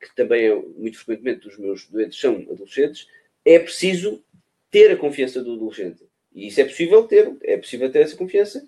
[0.00, 3.06] que também é muito frequentemente os meus doentes são adolescentes,
[3.44, 4.24] é preciso
[4.70, 6.04] ter a confiança do adolescente.
[6.34, 8.66] E isso é possível ter, é possível ter essa confiança.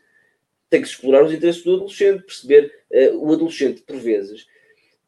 [0.70, 4.46] Tem que se explorar os interesses do adolescente, perceber uh, o adolescente, por vezes,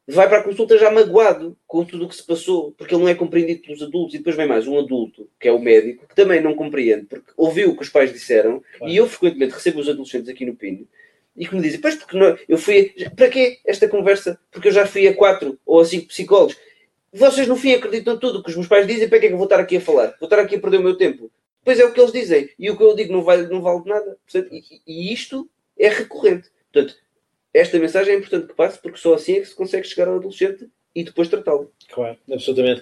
[0.07, 3.09] vai para a consulta já magoado com tudo o que se passou, porque ele não
[3.09, 4.13] é compreendido pelos adultos.
[4.13, 7.31] E depois vem mais um adulto, que é o médico, que também não compreende, porque
[7.35, 8.63] ouviu o que os pais disseram.
[8.77, 8.91] Claro.
[8.91, 10.87] E eu frequentemente recebo os adolescentes aqui no Pino
[11.35, 12.93] e que me dizem: Pois, porque não, eu fui.
[13.15, 14.39] Para quê esta conversa?
[14.51, 16.57] Porque eu já fui a quatro ou a cinco psicólogos.
[17.11, 19.33] Vocês no fim acreditam tudo o que os meus pais dizem, para que é que
[19.33, 20.15] eu vou estar aqui a falar?
[20.19, 21.31] Vou estar aqui a perder o meu tempo.
[21.63, 22.49] Pois é o que eles dizem.
[22.59, 24.17] E o que eu digo não vale, não vale nada.
[24.51, 25.49] e, e isto
[25.79, 26.49] é recorrente.
[26.71, 26.95] Portanto,
[27.55, 30.17] esta mensagem é importante que passe, porque só assim é que se consegue chegar ao
[30.17, 31.71] adolescente e depois tratá-lo.
[31.89, 32.81] Claro, absolutamente.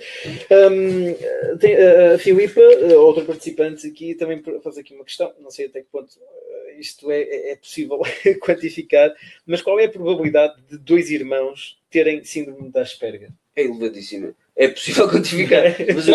[0.49, 2.61] Um, tem, a Filipa,
[2.97, 7.11] outra participante aqui, também faz aqui uma questão, não sei até que ponto uh, isto
[7.11, 7.99] é, é, é possível
[8.41, 9.13] quantificar,
[9.45, 13.29] mas qual é a probabilidade de dois irmãos terem síndrome da Asperger?
[13.55, 14.35] É elevadíssima.
[14.55, 15.63] É possível quantificar,
[15.93, 16.11] mas, o,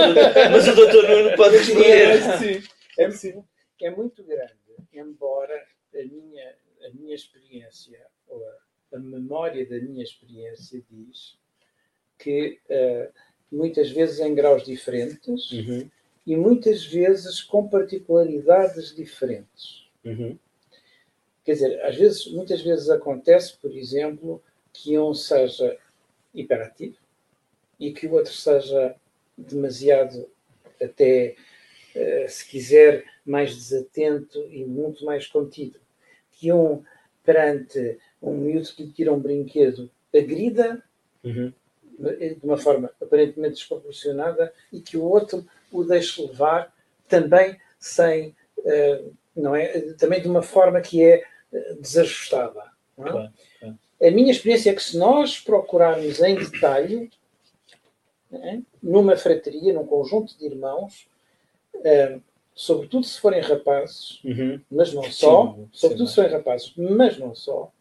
[0.51, 1.87] mas o doutor Nuno pode responder.
[1.87, 3.45] É, é possível.
[3.81, 4.53] É muito grande,
[4.93, 6.55] embora a minha,
[6.85, 7.99] a minha experiência
[8.93, 8.99] a
[9.49, 11.37] memória da minha experiência diz
[12.19, 13.13] que uh,
[13.51, 15.89] muitas vezes em graus diferentes uhum.
[16.27, 19.89] e muitas vezes com particularidades diferentes.
[20.05, 20.39] Uhum.
[21.45, 24.43] Quer dizer, às vezes, muitas vezes acontece, por exemplo,
[24.73, 25.79] que um seja
[26.35, 26.99] hiperativo
[27.81, 28.97] e que o outro seja
[29.37, 30.29] demasiado,
[30.83, 31.37] até
[31.95, 35.79] uh, se quiser, mais desatento e muito mais contido.
[36.33, 36.83] Que um,
[37.25, 40.83] perante um miúdo que lhe tira um brinquedo agrida
[41.25, 41.53] uhum.
[41.99, 46.73] de uma forma aparentemente desproporcionada e que o outro o deixe levar
[47.07, 49.67] também sem, uh, não é?
[49.95, 52.61] Também de uma forma que é eh, desajustada.
[52.99, 53.03] É?
[53.03, 53.79] Claro, claro.
[54.01, 57.11] A minha experiência é que se nós procurarmos em detalhe,
[58.33, 58.61] é?
[58.83, 61.09] numa frateria, num conjunto de irmãos,
[61.75, 62.23] uh,
[62.55, 64.61] sobretudo se forem rapazes, uhum.
[64.71, 67.73] mas não só, sim, sobretudo sim, se forem rapazes, mas não só,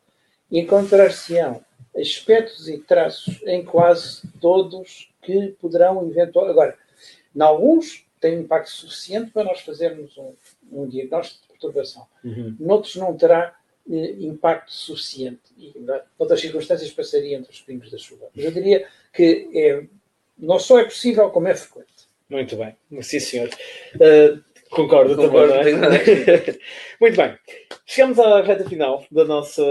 [0.52, 1.64] encontrar-se-ão
[1.95, 6.52] aspectos e traços em quase todos que poderão eventualmente.
[6.52, 6.78] Agora,
[7.36, 10.34] em alguns tem um impacto suficiente para nós fazermos um,
[10.72, 12.08] um diagnóstico de perturbação.
[12.24, 12.56] Uhum.
[12.60, 13.56] Noutros não terá
[13.89, 15.41] eh, impacto suficiente.
[15.58, 15.74] E,
[16.18, 18.28] outras circunstâncias passaria entre os pingos da chuva.
[18.36, 19.86] Mas eu diria que é,
[20.38, 22.08] não só é possível, como é frequente.
[22.30, 23.50] Muito bem, sim senhor.
[23.95, 24.43] Uh,
[24.78, 25.97] concordo, concordo também, não é?
[27.01, 27.36] Muito bem.
[27.86, 29.63] Chegamos à reta final do nosso,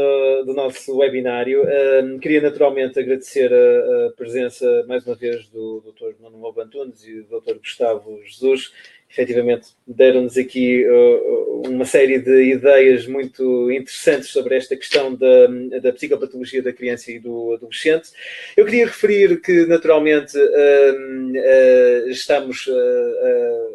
[0.44, 1.64] do nosso webinário.
[2.02, 6.20] Um, queria naturalmente agradecer a, a, presença, mais uma vez, do Dr.
[6.20, 7.58] Nuno Lobo Antunes e do Dr.
[7.58, 8.72] Gustavo Jesus
[9.10, 15.46] efetivamente deram-nos aqui uh, uma série de ideias muito interessantes sobre esta questão da,
[15.80, 18.10] da psicopatologia da criança e do adolescente.
[18.56, 22.68] Eu queria referir que, naturalmente, uh, uh, estamos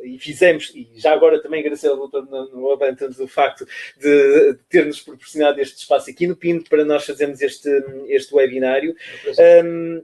[0.04, 3.66] e fizemos, e já agora também agradecer ao doutor no Abantanos o facto
[3.98, 7.70] de ter-nos proporcionado este espaço aqui no PIN para nós fazermos este,
[8.08, 8.96] este webinário.
[9.64, 10.04] Um,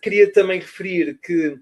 [0.00, 1.58] queria também referir que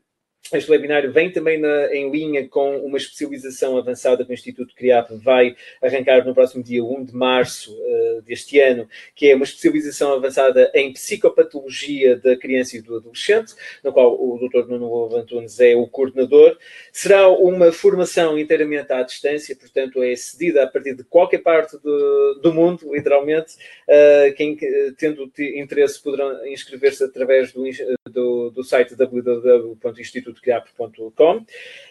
[0.58, 5.10] este webinário vem também na, em linha com uma especialização avançada que o Instituto CRIAP
[5.16, 10.12] vai arrancar no próximo dia 1 de março uh, deste ano, que é uma especialização
[10.12, 14.68] avançada em psicopatologia da criança e do adolescente, no qual o Dr.
[14.68, 16.58] Nuno Antunes é o coordenador.
[16.92, 22.40] Será uma formação inteiramente à distância, portanto é cedida a partir de qualquer parte do,
[22.42, 23.54] do mundo, literalmente.
[23.88, 24.56] Uh, quem
[24.96, 27.64] tendo interesse poderão inscrever-se através do,
[28.10, 31.36] do, do site www.instituto criapos.com.
[31.36, 31.44] Uh,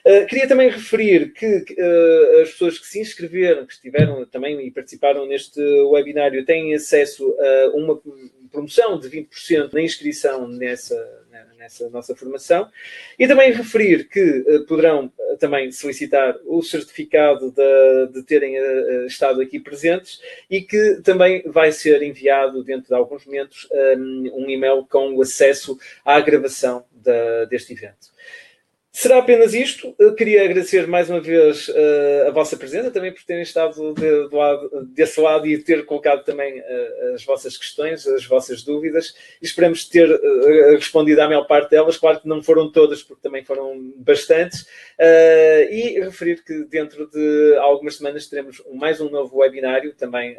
[0.05, 4.71] eh, queria também referir que uh, as pessoas que se inscreveram, que estiveram também e
[4.71, 7.99] participaram neste webinário, têm acesso a uma
[8.51, 10.95] promoção de 20% na inscrição nessa,
[11.57, 12.69] nessa nossa formação.
[13.17, 19.41] E também referir que uh, poderão também solicitar o certificado de, de terem uh, estado
[19.41, 24.85] aqui presentes e que também vai ser enviado dentro de alguns momentos um, um e-mail
[24.89, 28.10] com o acesso à gravação da, deste evento.
[28.93, 29.95] Será apenas isto.
[29.97, 34.27] Eu queria agradecer mais uma vez uh, a vossa presença, também por terem estado de,
[34.27, 39.15] de lado, desse lado e ter colocado também uh, as vossas questões, as vossas dúvidas.
[39.41, 41.95] Esperamos ter uh, respondido à maior parte delas.
[41.95, 44.67] Claro que não foram todas, porque também foram bastantes.
[45.69, 50.35] e referir que dentro de algumas semanas teremos mais um novo webinário também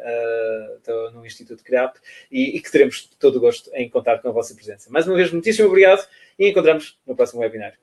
[1.13, 1.97] no Instituto CREAP
[2.31, 4.91] e, e que teremos todo o gosto em contar com a vossa presença.
[4.91, 7.77] Mais uma vez, muitíssimo obrigado e encontramos no próximo webinário.